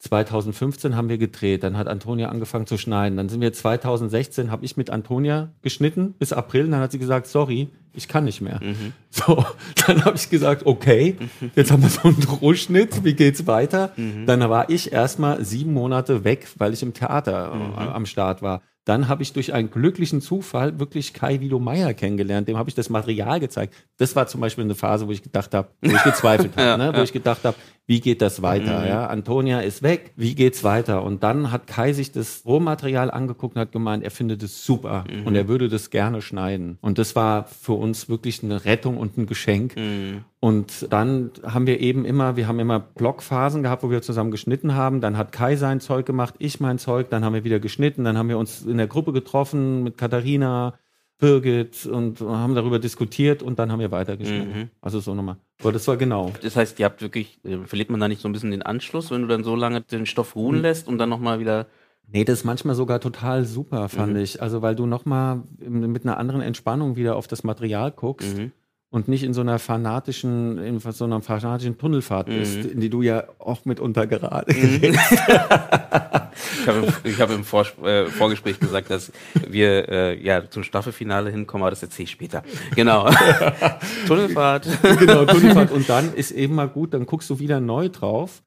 [0.04, 3.16] 2015 haben wir gedreht, dann hat Antonia angefangen zu schneiden.
[3.16, 7.28] Dann sind wir 2016, habe ich mit Antonia geschnitten bis April, dann hat sie gesagt,
[7.28, 8.60] sorry, ich kann nicht mehr.
[9.16, 9.46] So,
[9.86, 11.16] dann habe ich gesagt, okay,
[11.56, 13.92] jetzt haben wir so einen Rohschnitt, wie geht's weiter?
[14.26, 18.64] Dann war ich erstmal sieben Monate weg, weil ich im Theater äh, am Start war.
[18.86, 22.48] Dann habe ich durch einen glücklichen Zufall wirklich Kai Wido Meier kennengelernt.
[22.50, 23.76] Dem habe ich das Material gezeigt.
[23.98, 26.94] Das war zum Beispiel eine Phase, wo ich gedacht habe, wo ich gezweifelt habe, ne?
[26.94, 28.88] wo ich gedacht habe, wie geht das weiter?
[28.88, 31.04] Ja, Antonia ist weg, wie geht's weiter?
[31.04, 35.04] Und dann hat Kai sich das Rohmaterial angeguckt und hat gemeint, er findet es super
[35.26, 36.78] und er würde das gerne schneiden.
[36.82, 39.76] Und das war für uns wirklich eine Rettung und ein Geschenk.
[40.40, 44.76] Und dann haben wir eben immer, wir haben immer Blockphasen gehabt, wo wir zusammen geschnitten
[44.76, 45.02] haben.
[45.02, 48.18] Dann hat Kai sein Zeug gemacht, ich mein Zeug, dann haben wir wieder geschnitten, dann
[48.18, 50.74] haben wir uns in der Gruppe getroffen mit Katharina,
[51.24, 54.72] Birgit und haben darüber diskutiert und dann haben wir weitergeschnitten.
[54.82, 55.38] Also so nochmal.
[55.62, 56.34] Aber das war genau.
[56.42, 59.10] Das heißt, ihr habt wirklich, äh, verliert man da nicht so ein bisschen den Anschluss,
[59.10, 61.68] wenn du dann so lange den Stoff ruhen lässt und dann nochmal wieder.
[62.12, 64.42] Nee, das ist manchmal sogar total super, fand ich.
[64.42, 68.38] Also weil du nochmal mit einer anderen Entspannung wieder auf das Material guckst.
[68.38, 68.52] Mhm.
[68.94, 72.70] Und nicht in so einer fanatischen, in so einer fanatischen Tunnelfahrt bist, Mhm.
[72.74, 75.00] in die du ja auch mitunter gerade gerätst.
[76.62, 79.12] Ich habe im, ich hab im Vorspr äh, Vorgespräch gesagt, dass
[79.48, 82.44] wir äh, ja zum Staffelfinale hinkommen, aber das erzähle ich später.
[82.76, 83.10] Genau.
[84.08, 84.68] Tunnelfahrt.
[85.00, 85.72] genau, Tunnelfahrt.
[85.72, 88.44] Und dann ist eben mal gut, dann guckst du wieder neu drauf.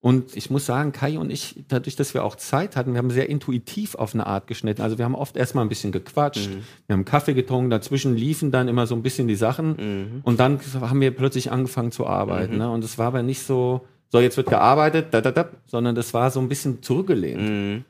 [0.00, 3.10] Und ich muss sagen, Kai und ich, dadurch, dass wir auch Zeit hatten, wir haben
[3.10, 4.80] sehr intuitiv auf eine Art geschnitten.
[4.80, 6.50] Also wir haben oft erstmal ein bisschen gequatscht,
[6.86, 10.22] wir haben Kaffee getrunken, dazwischen liefen dann immer so ein bisschen die Sachen.
[10.22, 12.58] Und dann haben wir plötzlich angefangen zu arbeiten.
[12.58, 12.70] Ne?
[12.70, 16.14] Und es war aber nicht so, so jetzt wird gearbeitet, da, da, da, sondern das
[16.14, 17.40] war so ein bisschen zurückgelehnt.
[17.40, 17.84] Mhm.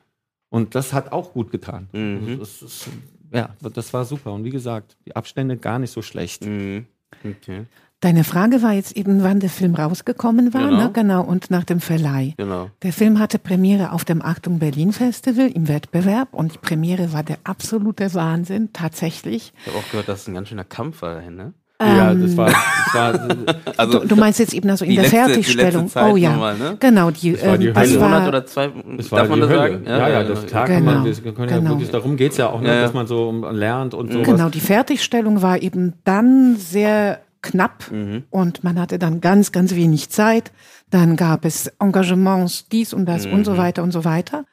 [0.49, 1.89] Und das hat auch gut getan.
[1.93, 2.39] Mhm.
[2.39, 2.89] Das ist,
[3.33, 4.33] ja, das war super.
[4.33, 6.45] Und wie gesagt, die Abstände gar nicht so schlecht.
[6.47, 6.87] Mhm.
[7.25, 7.67] Okay.
[8.01, 10.83] Deine Frage war jetzt eben, wann der Film rausgekommen war, Genau.
[10.85, 10.91] ne?
[10.93, 12.35] Genau, und nach dem Verleih.
[12.37, 12.71] Genau.
[12.83, 17.25] Der Film hatte Premiere auf dem Achtung Berlin Festival im Wettbewerb und die Premiere war
[17.25, 19.53] der absolute Wahnsinn, tatsächlich.
[19.61, 21.53] Ich habe auch gehört, dass es ein ganz schöner Kampf war dahin, ne?
[21.81, 23.29] Ja, Ähm, das war, das war
[23.77, 25.91] Also du, du meinst jetzt eben also in die der letzte- Fertigstellung.
[25.95, 26.77] oh ja, nochmal, ne?
[26.81, 27.11] genau.
[27.13, 27.87] Die, Das war die ähm, Hölle.
[27.87, 29.73] das ein war, Monat oder zwei, Das war darf man die das Hölle.
[29.73, 29.85] sagen?
[29.87, 31.17] Ja, ja, das klar kann man, Genau.
[31.25, 31.71] wir können ja Genau.
[31.71, 32.83] wirklich, darum geht's ja auch, ne, Ja, ja.
[32.83, 34.27] dass man so lernt und sowas.
[34.27, 38.25] Genau, die Fertigstellung war eben dann sehr knapp Mhm.
[38.31, 40.53] und man hatte dann ganz, ganz wenig Zeit.
[40.91, 43.57] Dann gab es Engagements, dies und das und so Mhm.
[43.59, 44.45] weiter und so weiter.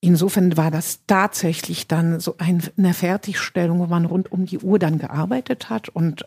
[0.00, 4.78] Insofern war das tatsächlich dann so ein, eine Fertigstellung, wo man rund um die Uhr
[4.78, 6.26] dann gearbeitet hat und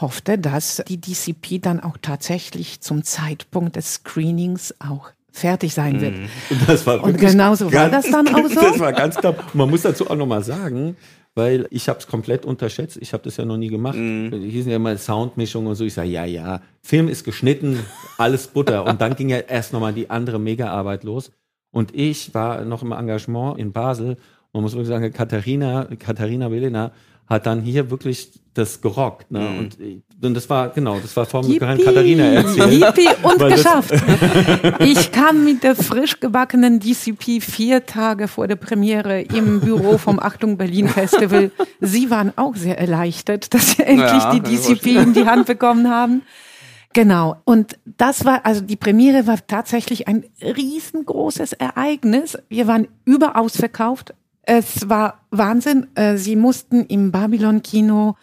[0.00, 6.16] hoffte, dass die DCP dann auch tatsächlich zum Zeitpunkt des Screenings auch fertig sein wird.
[6.18, 6.28] Mhm.
[6.50, 8.60] Und, das war und genauso war das dann auch so.
[8.60, 9.16] Das war ganz.
[9.16, 10.96] Und man muss dazu auch nochmal sagen,
[11.36, 12.96] weil ich habe es komplett unterschätzt.
[13.00, 13.96] Ich habe das ja noch nie gemacht.
[13.96, 14.32] Mhm.
[14.32, 15.84] Hießen ja immer Soundmischung und so.
[15.84, 17.78] Ich sage, ja, ja, Film ist geschnitten,
[18.18, 18.86] alles Butter.
[18.86, 21.30] und dann ging ja erst nochmal die andere Megaarbeit los.
[21.70, 24.16] Und ich war noch im Engagement in Basel.
[24.54, 26.92] Man muss wirklich sagen, Katharina, Katharina Belena
[27.26, 29.30] hat dann hier wirklich das gerockt.
[29.30, 29.40] Ne?
[29.40, 29.58] Mhm.
[29.58, 29.78] Und,
[30.22, 32.72] und das war, genau, das war vom Yippie, Katharina erzählt.
[32.72, 33.92] Yippie und geschafft.
[34.80, 40.18] ich kam mit der frisch gebackenen DCP vier Tage vor der Premiere im Büro vom
[40.18, 41.50] Achtung Berlin Festival.
[41.80, 45.90] Sie waren auch sehr erleichtert, dass sie endlich ja, die DCP in die Hand bekommen
[45.90, 46.22] haben.
[46.96, 47.36] Genau.
[47.44, 52.38] Und das war, also die Premiere war tatsächlich ein riesengroßes Ereignis.
[52.48, 54.14] Wir waren überaus verkauft.
[54.40, 55.88] Es war Wahnsinn.
[55.94, 58.16] Äh, sie mussten im Babylon-Kino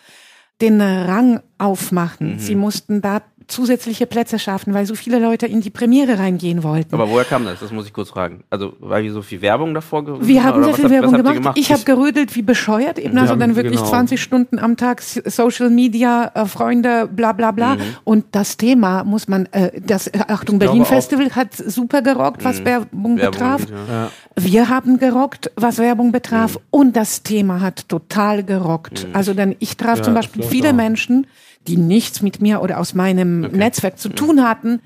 [0.64, 2.36] den Rang aufmachen.
[2.36, 2.40] Mhm.
[2.40, 6.94] Sie mussten da zusätzliche Plätze schaffen, weil so viele Leute in die Premiere reingehen wollten.
[6.94, 7.60] Aber woher kam das?
[7.60, 8.44] Das muss ich kurz fragen.
[8.50, 11.36] Also, weil wir so viel Werbung davor gemacht Wir haben sehr viel Werbung gemacht.
[11.36, 11.58] gemacht.
[11.58, 13.90] Ich habe gerödelt wie bescheuert, eben also dann wirklich genau.
[13.90, 17.76] 20 Stunden am Tag Social Media, äh, Freunde, bla bla bla.
[17.76, 17.82] Mhm.
[18.04, 22.44] Und das Thema muss man, äh, das äh, Achtung ich Berlin Festival hat super gerockt,
[22.44, 22.66] was mhm.
[22.66, 23.62] Werbung, Werbung betraf.
[23.70, 24.12] Ja.
[24.36, 26.56] Wir haben gerockt, was Werbung betraf.
[26.56, 26.62] Mhm.
[26.72, 29.08] Und das Thema hat total gerockt.
[29.08, 29.16] Mhm.
[29.16, 30.74] Also dann, ich traf ja, zum Beispiel viele auch.
[30.74, 31.28] Menschen,
[31.68, 33.58] die nichts mit mir oder aus meinem okay.
[33.58, 34.82] Netzwerk zu tun hatten,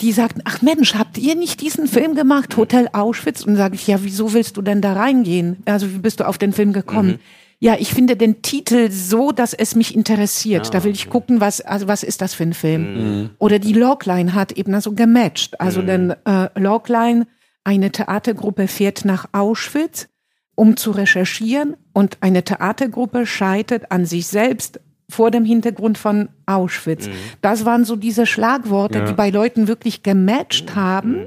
[0.00, 3.44] die sagten, ach Mensch, habt ihr nicht diesen Film gemacht, Hotel Auschwitz?
[3.44, 5.58] Und sage ich, ja, wieso willst du denn da reingehen?
[5.64, 7.10] Also wie bist du auf den Film gekommen?
[7.10, 7.18] Mhm.
[7.60, 10.64] Ja, ich finde den Titel so, dass es mich interessiert.
[10.66, 12.94] Ja, da will ich gucken, was, also was ist das für ein Film?
[12.94, 13.30] Mhm.
[13.38, 15.60] Oder die Logline hat eben also gematcht.
[15.60, 15.86] Also mhm.
[15.86, 17.28] denn äh, Logline,
[17.62, 20.08] eine Theatergruppe fährt nach Auschwitz,
[20.56, 24.80] um zu recherchieren und eine Theatergruppe scheitert an sich selbst
[25.12, 27.06] vor dem Hintergrund von Auschwitz.
[27.06, 27.12] Mhm.
[27.42, 29.04] Das waren so diese Schlagworte, ja.
[29.04, 30.80] die bei Leuten wirklich gematcht mhm.
[30.80, 31.10] haben.
[31.10, 31.26] Mhm.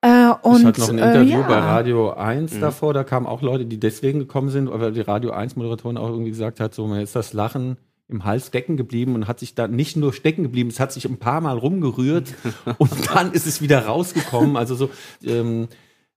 [0.00, 1.48] Äh, und, ich hatte noch ein Interview äh, ja.
[1.48, 2.60] bei Radio 1 mhm.
[2.60, 6.08] davor, da kamen auch Leute, die deswegen gekommen sind, weil die Radio 1 Moderatorin auch
[6.08, 7.76] irgendwie gesagt hat, so, mir ist das Lachen
[8.08, 11.04] im Hals stecken geblieben und hat sich da nicht nur stecken geblieben, es hat sich
[11.04, 12.32] ein paar Mal rumgerührt
[12.78, 14.56] und dann ist es wieder rausgekommen.
[14.56, 14.90] Also so,
[15.24, 15.68] ähm,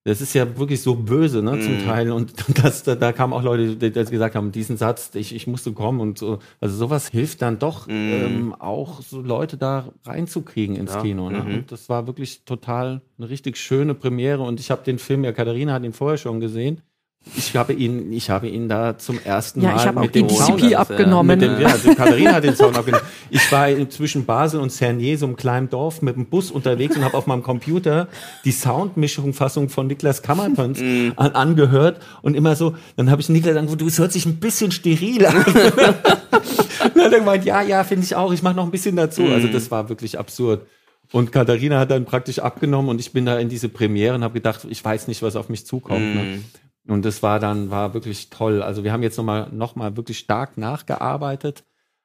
[0.03, 1.85] das ist ja wirklich so böse, ne, zum mm.
[1.85, 2.11] Teil.
[2.11, 2.33] Und
[2.63, 5.73] das, da, da kamen auch Leute, die, die gesagt haben, diesen Satz, ich, ich musste
[5.73, 6.39] kommen und so.
[6.59, 7.91] Also sowas hilft dann doch, mm.
[7.91, 11.01] ähm, auch so Leute da reinzukriegen ins ja.
[11.01, 11.29] Kino.
[11.29, 11.39] Ne?
[11.39, 11.53] Mhm.
[11.53, 14.41] Und das war wirklich total eine richtig schöne Premiere.
[14.41, 16.81] Und ich habe den Film, ja, Katharina hat ihn vorher schon gesehen.
[17.35, 20.27] Ich habe ihn, ich habe ihn da zum ersten ja, Mal ich habe mit dem
[20.27, 21.39] DCP Sound, abgenommen.
[21.39, 23.05] Mit dem, ja, also Katharina hat den Sound abgenommen.
[23.29, 27.05] Ich war zwischen Basel und Cernier, so einem kleinen Dorf, mit dem Bus unterwegs und
[27.05, 28.07] habe auf meinem Computer
[28.43, 31.11] die Soundmischung Fassung von Niklas Kammertons mm.
[31.15, 34.37] an, angehört und immer so, dann habe ich Niklas gesagt, du, es hört sich ein
[34.37, 35.45] bisschen steril an.
[36.95, 39.25] dann hat er gemeint, ja, ja, finde ich auch, ich mache noch ein bisschen dazu.
[39.25, 39.51] Also mm.
[39.51, 40.65] das war wirklich absurd.
[41.11, 44.33] Und Katharina hat dann praktisch abgenommen und ich bin da in diese Premiere und habe
[44.33, 46.01] gedacht, ich weiß nicht, was auf mich zukommt.
[46.01, 46.17] Mm.
[46.17, 46.39] Ne?
[46.87, 48.63] Und das war dann, war wirklich toll.
[48.63, 51.63] Also wir haben jetzt nochmal noch mal wirklich stark nachgearbeitet,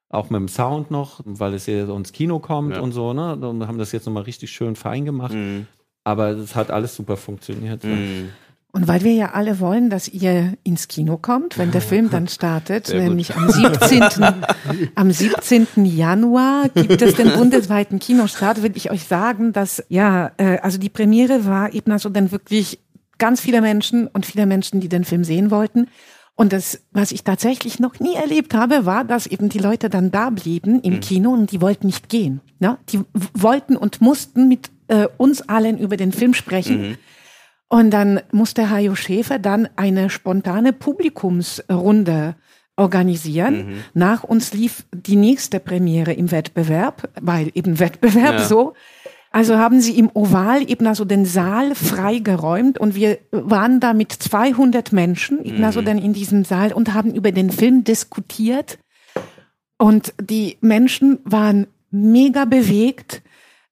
[0.09, 2.81] auch mit dem Sound noch, weil es hier ins Kino kommt ja.
[2.81, 3.37] und so, ne?
[3.37, 5.35] Und haben das jetzt nochmal richtig schön fein gemacht.
[5.35, 5.67] Mhm.
[6.05, 7.85] Aber es hat alles super funktioniert.
[7.85, 8.31] Mhm.
[8.77, 12.29] Und weil wir ja alle wollen, dass ihr ins Kino kommt, wenn der Film dann
[12.29, 14.03] startet, nämlich am 17.
[14.95, 15.87] am 17.
[15.87, 20.91] Januar gibt es den bundesweiten Kinostart, will ich euch sagen, dass ja, äh, also die
[20.91, 22.81] Premiere war eben also dann wirklich
[23.19, 25.89] ganz viele Menschen und viele Menschen, die den Film sehen wollten.
[26.35, 30.11] Und das, was ich tatsächlich noch nie erlebt habe, war, dass eben die Leute dann
[30.11, 31.01] da blieben im mhm.
[31.01, 32.43] Kino und die wollten nicht gehen.
[32.59, 32.77] Ne?
[32.91, 33.01] Die
[33.33, 36.91] wollten und mussten mit äh, uns allen über den Film sprechen.
[36.91, 36.99] Mhm.
[37.69, 42.37] Und dann musste Hajo Schäfer dann eine spontane Publikumsrunde
[42.77, 43.67] organisieren.
[43.67, 43.85] Mhm.
[43.95, 48.45] Nach uns lief die nächste Premiere im Wettbewerb, weil eben Wettbewerb ja.
[48.45, 48.75] so.
[49.37, 54.11] Also haben sie im Oval eben also den Saal freigeräumt und wir waren da mit
[54.11, 55.85] 200 Menschen eben also mhm.
[55.85, 58.79] dann in diesem Saal und haben über den Film diskutiert.
[59.77, 63.21] Und die Menschen waren mega bewegt,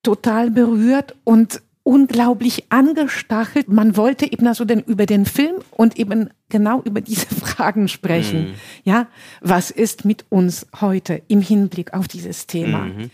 [0.02, 3.70] total berührt und unglaublich angestachelt.
[3.70, 8.48] Man wollte eben also dann über den Film und eben genau über diese Fragen sprechen.
[8.48, 8.54] Mhm.
[8.84, 9.06] Ja,
[9.40, 12.80] was ist mit uns heute im Hinblick auf dieses Thema?
[12.80, 13.10] Mhm.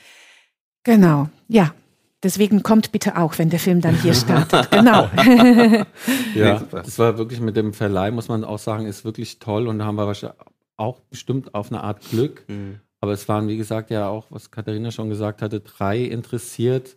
[0.83, 1.75] Genau, ja.
[2.23, 4.71] Deswegen kommt bitte auch, wenn der Film dann hier startet.
[4.71, 5.09] genau.
[6.35, 9.79] ja, das war wirklich mit dem Verleih, muss man auch sagen, ist wirklich toll und
[9.79, 10.39] da haben wir wahrscheinlich
[10.77, 12.45] auch bestimmt auf eine Art Glück.
[12.49, 12.81] Mhm.
[13.01, 16.97] Aber es waren, wie gesagt, ja auch, was Katharina schon gesagt hatte, drei interessiert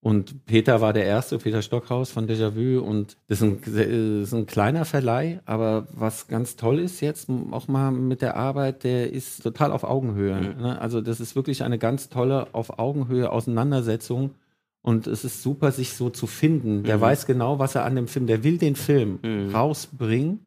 [0.00, 2.80] Und Peter war der erste, Peter Stockhaus von Déjà-vu.
[2.80, 3.74] Und das ist, ein, das
[4.28, 8.84] ist ein kleiner Verleih, aber was ganz toll ist jetzt auch mal mit der Arbeit,
[8.84, 10.36] der ist total auf Augenhöhe.
[10.36, 10.62] Mhm.
[10.62, 10.80] Ne?
[10.80, 14.34] Also das ist wirklich eine ganz tolle auf Augenhöhe Auseinandersetzung.
[14.88, 16.82] Und es ist super, sich so zu finden.
[16.82, 17.02] Der mhm.
[17.02, 19.54] weiß genau, was er an dem Film, der will den Film mhm.
[19.54, 20.46] rausbringen.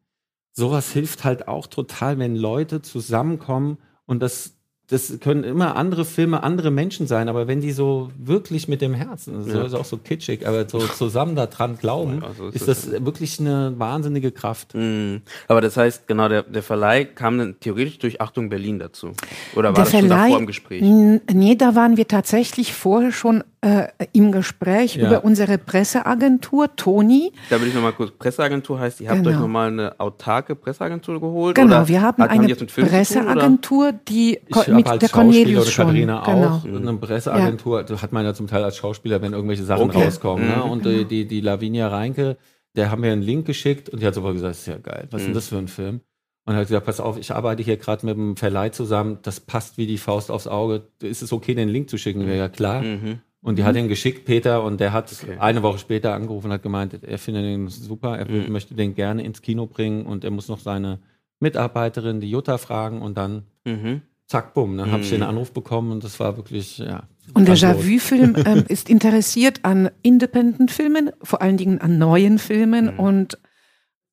[0.50, 4.54] Sowas hilft halt auch total, wenn Leute zusammenkommen und das
[4.88, 8.92] das können immer andere Filme, andere Menschen sein, aber wenn die so wirklich mit dem
[8.92, 9.64] Herzen, das ja.
[9.64, 13.78] ist auch so kitschig, aber so zusammen daran glauben, also ist, ist das wirklich eine
[13.78, 14.74] wahnsinnige Kraft.
[14.74, 15.22] Mhm.
[15.48, 19.12] Aber das heißt, genau, der, der Verleih kam dann theoretisch durch Achtung Berlin dazu.
[19.54, 20.82] Oder war der das Verleih, schon davor im Gespräch?
[20.82, 25.06] Nee, da waren wir tatsächlich vorher schon äh, im Gespräch ja.
[25.06, 27.32] über unsere Presseagentur, Toni.
[27.48, 29.30] Da will ich nochmal kurz, Presseagentur heißt, ihr habt genau.
[29.30, 31.54] euch nochmal eine autarke Presseagentur geholt?
[31.54, 36.62] Genau, wir haben eine Presseagentur, die ich mit als der Cornelius oder Katharina schon, auch.
[36.64, 36.88] Genau.
[36.88, 38.02] Eine Presseagentur, ja.
[38.02, 40.04] hat man ja zum Teil als Schauspieler, wenn irgendwelche Sachen okay.
[40.04, 40.48] rauskommen.
[40.48, 40.56] Ne?
[40.56, 40.70] Mhm.
[40.70, 41.04] Und genau.
[41.04, 42.38] die, die Lavinia Reinke,
[42.74, 45.06] der haben mir einen Link geschickt und die hat sofort gesagt, das ist ja geil,
[45.10, 45.18] was mhm.
[45.18, 46.00] ist denn das für ein Film?
[46.44, 49.78] Und hat gesagt, pass auf, ich arbeite hier gerade mit dem Verleih zusammen, das passt
[49.78, 50.88] wie die Faust aufs Auge.
[51.00, 52.24] Ist es okay, den Link zu schicken?
[52.24, 52.32] Mhm.
[52.32, 52.82] Ja, klar.
[52.82, 53.20] Mhm.
[53.42, 53.66] Und die mhm.
[53.66, 55.36] hat ihn geschickt, Peter, und der hat okay.
[55.38, 58.52] eine Woche später angerufen und hat gemeint, er findet den super, er mhm.
[58.52, 61.00] möchte den gerne ins Kino bringen und er muss noch seine
[61.40, 64.02] Mitarbeiterin, die Jutta, fragen und dann mhm.
[64.26, 64.92] zack, bumm, dann mhm.
[64.92, 67.02] habe ich den Anruf bekommen und das war wirklich, ja.
[67.34, 73.00] Und der Déjà-vu-Film ähm, ist interessiert an Independent-Filmen, vor allen Dingen an neuen Filmen mhm.
[73.00, 73.38] und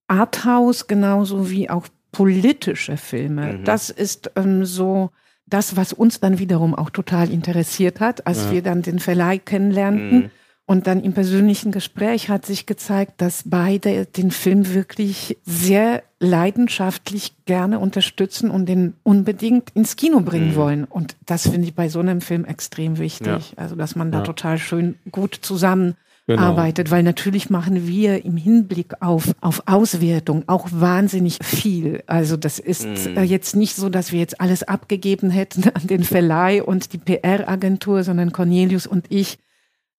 [0.07, 3.59] Arthouse genauso wie auch politische Filme.
[3.59, 3.63] Mhm.
[3.63, 5.11] Das ist ähm, so
[5.50, 8.52] das, was uns dann wiederum auch total interessiert hat, als ja.
[8.52, 10.18] wir dann den Verleih kennenlernten.
[10.18, 10.32] Mhm.
[10.66, 17.34] Und dann im persönlichen Gespräch hat sich gezeigt, dass beide den Film wirklich sehr leidenschaftlich
[17.45, 20.56] gerne unterstützen und den unbedingt ins Kino bringen mhm.
[20.56, 20.84] wollen.
[20.84, 23.28] Und das finde ich bei so einem Film extrem wichtig.
[23.28, 23.58] Ja.
[23.58, 24.24] Also, dass man da ja.
[24.24, 25.95] total schön gut zusammen
[26.30, 26.49] genau.
[26.49, 32.03] arbeitet, weil natürlich machen wir im Hinblick auf, auf Auswertung auch wahnsinnig viel.
[32.07, 33.23] Also das ist mhm.
[33.23, 38.03] jetzt nicht so, dass wir jetzt alles abgegeben hätten an den Verleih und die PR-Agentur,
[38.03, 39.39] sondern Cornelius und ich,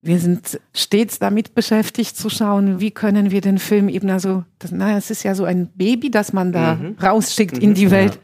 [0.03, 4.71] wir sind stets damit beschäftigt zu schauen, wie können wir den Film eben also, das,
[4.71, 6.97] naja, es ist ja so ein Baby, das man da mhm.
[7.03, 7.63] rausschickt mhm.
[7.63, 8.21] in die Welt, ja.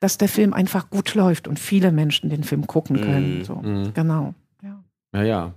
[0.00, 3.38] dass der Film einfach gut läuft und viele Menschen den Film gucken können.
[3.38, 3.44] Mhm.
[3.44, 3.92] So, mhm.
[3.92, 4.34] genau.
[4.62, 4.82] Ja.
[5.14, 5.54] ja, ja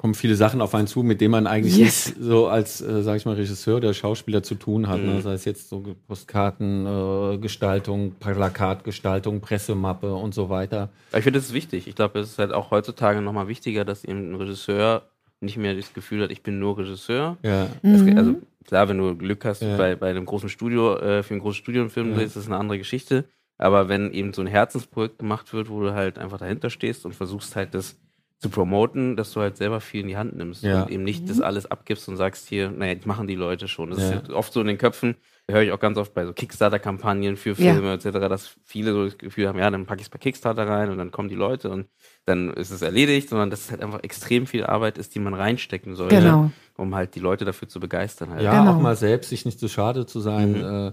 [0.00, 2.06] kommen viele Sachen auf einen zu, mit denen man eigentlich yes.
[2.06, 4.96] nicht so als, äh, sag ich mal, Regisseur oder Schauspieler zu tun hat.
[4.96, 5.08] Ne?
[5.08, 5.16] Mhm.
[5.16, 5.20] Ne?
[5.20, 10.88] Sei es jetzt so Postkartengestaltung, äh, Plakatgestaltung, Pressemappe und so weiter.
[11.14, 11.86] Ich finde, das ist wichtig.
[11.86, 15.02] Ich glaube, es ist halt auch heutzutage nochmal wichtiger, dass eben ein Regisseur
[15.40, 17.36] nicht mehr das Gefühl hat, ich bin nur Regisseur.
[17.42, 17.66] Ja.
[17.82, 18.16] Mhm.
[18.16, 19.76] also klar, wenn du Glück hast ja.
[19.76, 22.20] bei, bei einem großen Studio, äh, für einen großen Studienfilm, ja.
[22.20, 23.26] ist das eine andere Geschichte.
[23.58, 27.14] Aber wenn eben so ein Herzensprojekt gemacht wird, wo du halt einfach dahinter stehst und
[27.14, 27.98] versuchst halt das
[28.40, 30.82] zu promoten, dass du halt selber viel in die Hand nimmst ja.
[30.82, 31.28] und eben nicht mhm.
[31.28, 33.90] das alles abgibst und sagst hier, naja, das machen die Leute schon.
[33.90, 34.12] Das ja.
[34.12, 35.16] ist oft so in den Köpfen,
[35.46, 37.94] höre ich auch ganz oft bei so Kickstarter-Kampagnen für Filme ja.
[37.94, 40.88] etc., dass viele so das Gefühl haben, ja, dann packe ich es bei Kickstarter rein
[40.88, 41.86] und dann kommen die Leute und
[42.24, 45.34] dann ist es erledigt, sondern dass es halt einfach extrem viel Arbeit ist, die man
[45.34, 46.50] reinstecken sollte, genau.
[46.78, 48.30] um halt die Leute dafür zu begeistern.
[48.30, 48.42] Halt.
[48.42, 48.74] Ja, genau.
[48.74, 50.88] auch mal selbst sich nicht zu schade zu sein, mhm.
[50.88, 50.92] äh,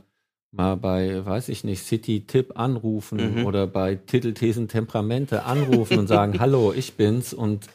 [0.51, 3.45] mal bei, weiß ich nicht, City Tipp anrufen mhm.
[3.45, 7.67] oder bei Titelthesen Temperamente anrufen und sagen, hallo, ich bin's und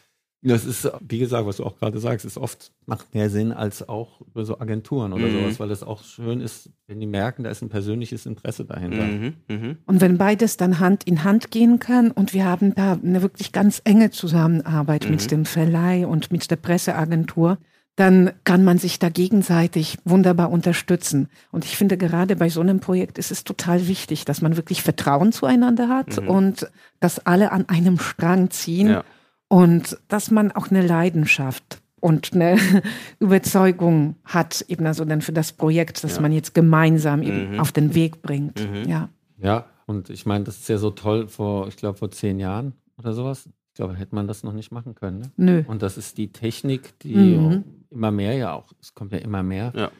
[0.44, 3.88] das ist, wie gesagt, was du auch gerade sagst, ist oft, macht mehr Sinn als
[3.88, 5.40] auch über so Agenturen oder mhm.
[5.40, 9.04] sowas, weil es auch schön ist, wenn die merken, da ist ein persönliches Interesse dahinter.
[9.04, 9.34] Mhm.
[9.46, 9.78] Mhm.
[9.86, 13.52] Und wenn beides dann Hand in Hand gehen kann und wir haben da eine wirklich
[13.52, 15.28] ganz enge Zusammenarbeit mit mhm.
[15.28, 17.58] dem Verleih und mit der Presseagentur,
[17.96, 21.28] dann kann man sich da gegenseitig wunderbar unterstützen.
[21.50, 24.82] Und ich finde, gerade bei so einem Projekt ist es total wichtig, dass man wirklich
[24.82, 26.28] Vertrauen zueinander hat mhm.
[26.28, 26.70] und
[27.00, 28.88] dass alle an einem Strang ziehen.
[28.88, 29.04] Ja
[29.52, 32.56] und dass man auch eine Leidenschaft und eine
[33.18, 36.22] Überzeugung hat, eben also dann für das Projekt, das ja.
[36.22, 37.60] man jetzt gemeinsam eben mhm.
[37.60, 38.66] auf den Weg bringt.
[38.66, 38.88] Mhm.
[38.88, 39.10] Ja.
[39.36, 42.72] Ja, und ich meine, das ist ja so toll vor, ich glaube, vor zehn Jahren
[42.96, 43.46] oder sowas.
[43.72, 45.20] Ich glaube, hätte man das noch nicht machen können.
[45.20, 45.30] Ne?
[45.36, 45.64] Nö.
[45.66, 47.64] Und das ist die Technik, die mhm.
[47.90, 49.72] immer mehr ja auch, es kommt ja immer mehr.
[49.74, 49.90] Ja.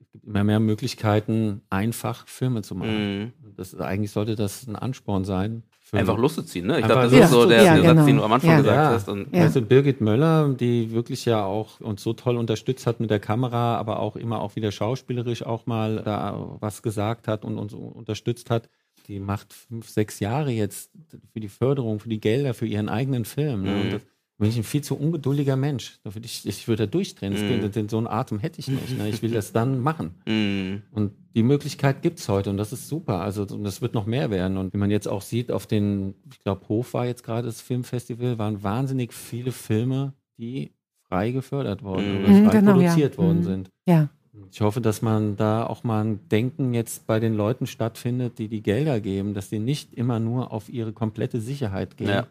[0.00, 3.24] Es gibt immer mehr Möglichkeiten, einfach Filme zu machen.
[3.24, 3.32] Mhm.
[3.56, 6.80] Das, eigentlich sollte das ein Ansporn sein, Einfach Lust zu ziehen, ne?
[6.80, 7.94] Ich glaube, das ist so der, ja, der genau.
[7.94, 8.56] Satz, den du am Anfang ja.
[8.56, 8.90] gesagt ja.
[8.90, 9.08] hast.
[9.08, 13.20] Und du, Birgit Möller, die wirklich ja auch uns so toll unterstützt hat mit der
[13.20, 17.72] Kamera, aber auch immer auch wieder schauspielerisch auch mal da was gesagt hat und uns
[17.72, 18.68] unterstützt hat,
[19.08, 20.90] die macht fünf, sechs Jahre jetzt
[21.32, 23.62] für die Förderung, für die Gelder, für ihren eigenen Film.
[23.62, 23.80] Ne?
[23.80, 24.02] Und das,
[24.38, 25.98] bin ich ein viel zu ungeduldiger Mensch.
[26.22, 27.32] Ich, ich würde da durchdrehen.
[27.32, 27.70] Mm.
[27.72, 28.98] Den, so einen Atem hätte ich nicht.
[28.98, 29.08] Ne?
[29.08, 30.14] Ich will das dann machen.
[30.26, 30.82] Mm.
[30.94, 33.20] Und die Möglichkeit gibt's heute und das ist super.
[33.22, 34.58] Also das wird noch mehr werden.
[34.58, 37.62] Und wie man jetzt auch sieht, auf den, ich glaube, Hof war jetzt gerade das
[37.62, 40.72] Filmfestival, waren wahnsinnig viele Filme, die
[41.08, 42.18] frei gefördert worden Mhm.
[42.24, 42.76] oder Mhm, frei genau, ja.
[42.88, 43.44] produziert worden Mhm.
[43.44, 43.70] sind.
[43.86, 44.10] Ja.
[44.52, 48.48] Ich hoffe, dass man da auch mal ein Denken jetzt bei den Leuten stattfindet, die
[48.48, 52.26] die Gelder geben, dass die nicht immer nur auf ihre komplette Sicherheit gehen Ja.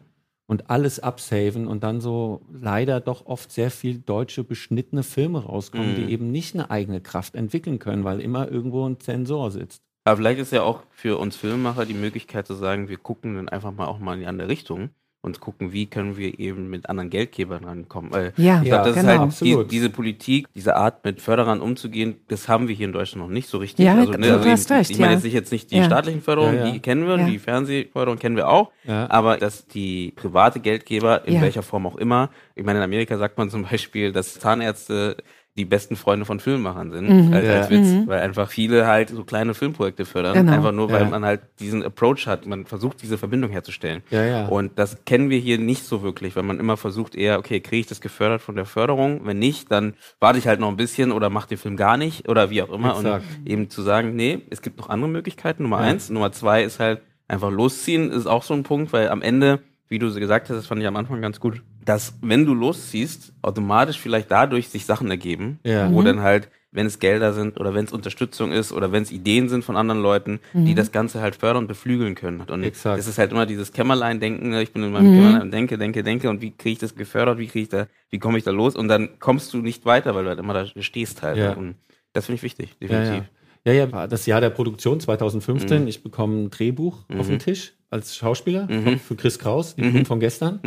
[0.46, 5.92] und alles absaven und dann so leider doch oft sehr viel deutsche beschnittene Filme rauskommen,
[5.92, 5.94] Mhm.
[5.96, 9.80] die eben nicht eine eigene Kraft entwickeln können, weil immer irgendwo ein Zensor sitzt.
[10.04, 13.48] Aber vielleicht ist ja auch für uns Filmemacher die Möglichkeit zu sagen, wir gucken dann
[13.48, 14.90] einfach mal auch mal in die andere Richtung
[15.26, 18.12] und gucken, wie können wir eben mit anderen Geldgebern rankommen.
[18.12, 19.00] Weil Ja, ich glaube, das genau.
[19.00, 19.64] ist halt absolut.
[19.66, 23.32] die, diese Politik, diese Art mit Förderern umzugehen, das haben wir hier in Deutschland noch
[23.32, 23.84] nicht so richtig.
[23.84, 25.14] Ja, also, du also hast eben, recht, ich meine ja.
[25.16, 25.84] jetzt nicht, jetzt nicht die Ja.
[25.84, 26.72] staatlichen Förderungen, Ja, ja.
[26.72, 27.26] die kennen wir, Ja.
[27.26, 29.10] die Fernsehförderung kennen wir auch, Ja.
[29.10, 31.40] aber dass die private Geldgeber, in Ja.
[31.42, 35.16] welcher Form auch immer, ich meine, in Amerika sagt man zum Beispiel, dass Zahnärzte
[35.56, 37.32] die besten Freunde von Filmemachern sind, Mhm.
[37.32, 37.70] als, als.
[37.70, 38.06] Witz, Mhm.
[38.06, 40.52] weil einfach viele halt so kleine Filmprojekte fördern, Genau.
[40.52, 41.08] einfach nur, weil Ja.
[41.08, 44.02] man halt diesen Approach hat, man versucht diese Verbindung herzustellen.
[44.10, 44.46] Ja, ja.
[44.48, 47.80] Und das kennen wir hier nicht so wirklich, weil man immer versucht eher, okay, kriege
[47.80, 49.22] ich das gefördert von der Förderung?
[49.24, 52.28] Wenn nicht, dann warte ich halt noch ein bisschen oder mache den Film gar nicht
[52.28, 52.90] oder wie auch immer.
[52.96, 53.24] Exakt.
[53.38, 55.62] Und eben zu sagen, nee, es gibt noch andere Möglichkeiten.
[55.62, 55.86] Nummer Ja.
[55.86, 56.10] eins.
[56.10, 59.98] Nummer zwei ist halt einfach losziehen, ist auch so ein Punkt, weil am Ende, wie
[59.98, 63.32] du so gesagt hast, das fand ich am Anfang ganz gut, dass wenn du losziehst,
[63.42, 65.90] automatisch vielleicht dadurch sich Sachen ergeben, Ja.
[65.90, 66.04] wo Mhm.
[66.04, 69.48] dann halt wenn es Gelder sind oder wenn es Unterstützung ist oder wenn es Ideen
[69.48, 70.76] sind von anderen Leuten, die Mhm.
[70.76, 72.42] das Ganze halt fördern und beflügeln können.
[72.42, 72.98] Und Exakt.
[72.98, 74.62] das ist halt immer dieses Kämmerlein-Denken, ne?
[74.62, 75.14] ich bin in meinem Mhm.
[75.16, 77.86] Kämmerlein und denke, denke, denke und wie kriege ich das gefördert, wie kriege ich da,
[78.10, 80.52] wie komme ich da los und dann kommst du nicht weiter, weil du halt immer
[80.52, 81.38] da stehst halt.
[81.38, 81.52] Ja.
[81.54, 81.76] Und
[82.12, 83.24] das finde ich wichtig, definitiv.
[83.64, 83.72] ja.
[83.72, 85.82] ja, ja, das Jahr der Produktion 2015.
[85.82, 85.88] Mhm.
[85.88, 88.98] Ich bekomme ein Drehbuch auf den Tisch als Schauspieler Mhm.
[88.98, 90.04] für Chris Kraus, die Mhm.
[90.04, 90.60] Von gestern.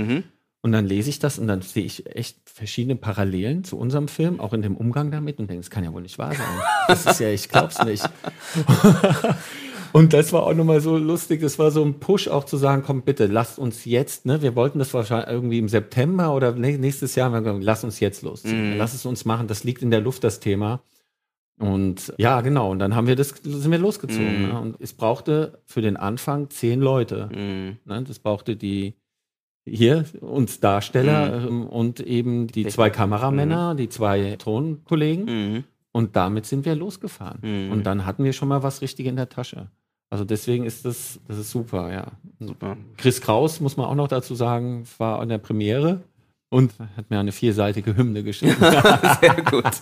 [0.62, 4.42] Und dann lese ich das und dann sehe ich echt verschiedene Parallelen zu unserem Film,
[4.42, 6.46] auch in dem Umgang damit und denke, das kann ja wohl nicht wahr sein.
[6.90, 8.04] Das ist ja, ich glaub's nicht.
[9.92, 12.84] Und das war auch nochmal so lustig, das war so ein Push auch zu sagen,
[12.86, 16.78] komm bitte, lasst uns jetzt, ne, wir wollten das wahrscheinlich irgendwie im September oder nä-
[16.78, 18.78] nächstes Jahr, wir haben gesagt, lass uns jetzt losziehen, Mhm.
[18.78, 20.84] lass es uns machen, das liegt in der Luft, das Thema.
[21.60, 24.44] Und ja, genau, und dann haben wir das, sind wir losgezogen.
[24.44, 24.48] Mhm.
[24.50, 24.60] Ne?
[24.62, 27.28] Und es brauchte für den Anfang zehn Leute.
[27.34, 27.78] Mhm.
[27.86, 28.04] Ne?
[28.08, 28.94] Das brauchte die
[29.72, 35.26] hier uns Darsteller ähm, und eben die zwei Kameramänner, die zwei Tonkollegen.
[35.26, 35.64] Mhm.
[35.92, 37.40] Und damit sind wir losgefahren.
[37.42, 37.72] Mhm.
[37.72, 39.70] Und dann hatten wir schon mal was richtig in der Tasche.
[40.12, 42.08] Also deswegen ist das, das ist super, ja.
[42.40, 42.78] Super.
[42.98, 46.02] Chris Kraus, muss man auch noch dazu sagen, war an der Premiere
[46.50, 48.56] und hat mir eine vierseitige Hymne geschrieben.
[49.22, 49.66] Sehr gut.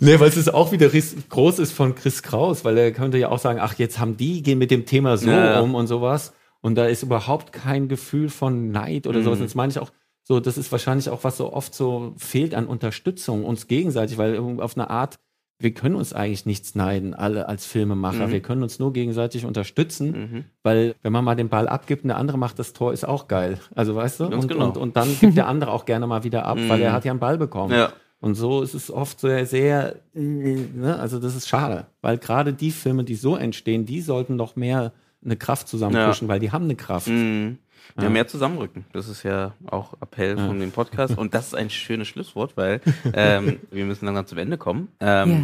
[0.00, 3.28] nee, weil es ist auch wieder groß ist von Chris Kraus, weil er könnte ja
[3.28, 5.60] auch sagen, ach, jetzt haben die, gehen mit dem Thema so ja.
[5.60, 6.32] um und sowas.
[6.62, 9.24] Und da ist überhaupt kein Gefühl von Neid oder Mhm.
[9.24, 9.38] sowas.
[9.40, 9.90] Das meine ich auch
[10.22, 14.38] so, das ist wahrscheinlich auch, was so oft so fehlt an Unterstützung uns gegenseitig, weil
[14.38, 15.18] auf eine Art,
[15.58, 18.28] wir können uns eigentlich nichts neiden, alle als Filmemacher.
[18.28, 18.32] Mhm.
[18.32, 20.44] Wir können uns nur gegenseitig unterstützen, Mhm.
[20.62, 23.26] weil wenn man mal den Ball abgibt und der andere macht das Tor, ist auch
[23.28, 23.58] geil.
[23.74, 24.24] Also weißt du?
[24.26, 24.66] Und, genau.
[24.66, 26.68] und, und dann gibt der andere auch gerne mal wieder ab, Mhm.
[26.68, 27.72] weil er hat ja einen Ball bekommen.
[27.74, 27.92] Ja.
[28.20, 30.96] Und so ist es oft sehr, sehr, äh, ne?
[31.00, 34.92] also das ist schade, weil gerade die Filme, die so entstehen, die sollten noch mehr
[35.24, 37.08] eine Kraft zusammenpushen, weil die haben eine Kraft.
[37.08, 37.58] Mhm.
[37.96, 38.10] Ja, Ja.
[38.10, 38.84] mehr zusammenrücken.
[38.92, 40.46] Das ist ja auch Appell Ja.
[40.46, 41.18] von dem Podcast.
[41.18, 42.80] Und das ist ein schönes Schlusswort, weil
[43.14, 45.38] ähm, wir müssen langsam zum Ende kommen, ähm, Ja.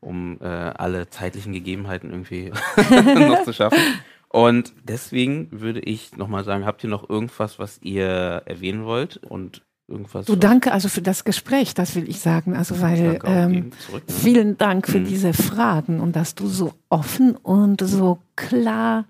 [0.00, 2.52] um äh, alle zeitlichen Gegebenheiten irgendwie
[3.28, 3.78] noch zu schaffen.
[4.28, 8.06] Und deswegen würde ich nochmal sagen, habt ihr noch irgendwas, was ihr
[8.46, 9.16] erwähnen wollt?
[9.16, 10.26] Und irgendwas.
[10.26, 12.54] Du danke also für das Gespräch, das will ich sagen.
[12.56, 14.14] Also weil ähm, zurück, ne?
[14.14, 15.06] vielen Dank für Mhm.
[15.06, 19.06] diese Fragen und dass du so offen und so klar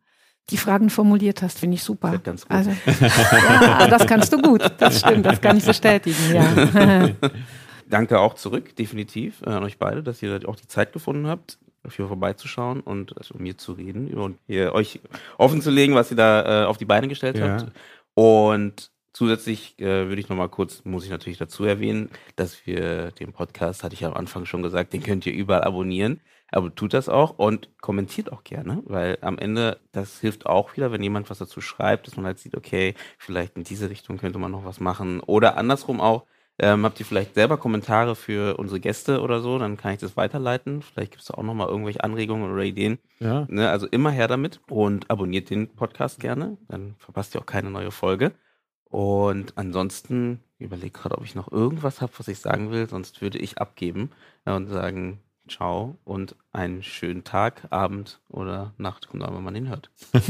[0.51, 2.13] die Fragen formuliert hast, finde ich super.
[2.13, 2.57] Wird ganz gut.
[2.57, 4.63] Also, ja, das kannst du gut.
[4.79, 6.17] Das stimmt, das kann ich bestätigen.
[6.35, 7.09] Ja.
[7.89, 11.59] Danke auch zurück, definitiv, äh, an euch beide, dass ihr auch die Zeit gefunden habt,
[11.95, 15.01] hier vorbeizuschauen und also mit mir zu reden und hier euch
[15.39, 17.49] offen zu legen, was ihr da äh, auf die Beine gestellt Ja.
[17.49, 17.67] habt.
[18.15, 23.33] Und zusätzlich äh, würde ich nochmal kurz, muss ich natürlich dazu erwähnen, dass wir den
[23.33, 26.21] Podcast, hatte ich ja am Anfang schon gesagt, den könnt ihr überall abonnieren.
[26.53, 30.93] Aber tut das auch und kommentiert auch gerne, weil am Ende, das hilft auch wieder,
[30.93, 34.39] wenn jemand was dazu schreibt, dass man halt sieht, okay, vielleicht in diese Richtung könnte
[34.39, 35.21] man noch was machen.
[35.21, 36.25] Oder andersrum auch,
[36.63, 40.17] ähm, habt ihr vielleicht selber Kommentare für unsere Gäste oder so, dann kann ich das
[40.17, 40.83] weiterleiten.
[40.83, 42.99] Vielleicht gibt es da auch nochmal irgendwelche Anregungen oder Ideen.
[43.19, 43.47] Ja.
[43.49, 43.71] Ne?
[43.71, 47.91] Also immer her damit und abonniert den Podcast gerne, dann verpasst ihr auch keine neue
[47.91, 48.33] Folge.
[48.91, 53.39] Und ansonsten überlege gerade, ob ich noch irgendwas habe, was ich sagen will, sonst würde
[53.39, 54.11] ich abgeben
[54.45, 55.21] äh, und sagen
[55.51, 59.91] Ciao und einen schönen Tag, Abend oder Nacht, kommt an, wenn man ihn hört.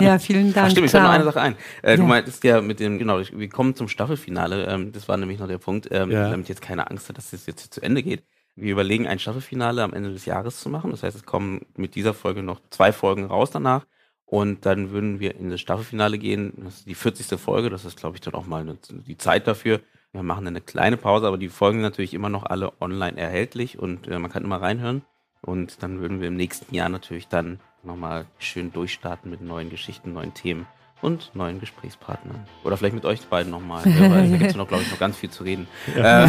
[0.00, 0.66] ja, vielen Dank.
[0.66, 1.56] Ach stimmt, ich fällt noch eine Sache ein.
[1.82, 2.08] Äh, Du Ja.
[2.08, 5.48] meintest ja mit dem, genau, ich- wir kommen zum Staffelfinale, ähm, das war nämlich noch
[5.48, 6.30] der Punkt, ähm, Ja.
[6.30, 8.24] damit jetzt keine Angst hat, dass es jetzt zu Ende geht.
[8.54, 10.90] Wir überlegen, ein Staffelfinale am Ende des Jahres zu machen.
[10.90, 13.86] Das heißt, es kommen mit dieser Folge noch zwei Folgen raus danach.
[14.24, 16.52] Und dann würden wir in das Staffelfinale gehen.
[16.64, 17.38] Das ist die 40.
[17.38, 17.68] Folge.
[17.70, 18.76] Das ist, glaube ich, dann auch mal eine,
[19.06, 19.80] die Zeit dafür.
[20.16, 23.78] Wir machen eine kleine Pause, aber die Folgen sind natürlich immer noch alle online erhältlich
[23.78, 25.02] und äh, man kann immer reinhören.
[25.42, 30.12] Und dann würden wir im nächsten Jahr natürlich dann nochmal schön durchstarten mit neuen Geschichten,
[30.12, 30.66] neuen Themen
[31.02, 32.40] und neuen Gesprächspartnern.
[32.64, 35.16] Oder vielleicht mit euch beiden nochmal, weil da gibt es noch, glaube ich, noch ganz
[35.16, 35.68] viel zu reden.
[35.96, 36.24] Ja.
[36.24, 36.28] Äh,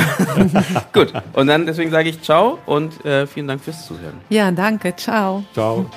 [0.94, 4.20] gut, und dann deswegen sage ich ciao und äh, vielen Dank fürs Zuhören.
[4.30, 5.44] Ja, danke, ciao.
[5.54, 5.90] Ciao.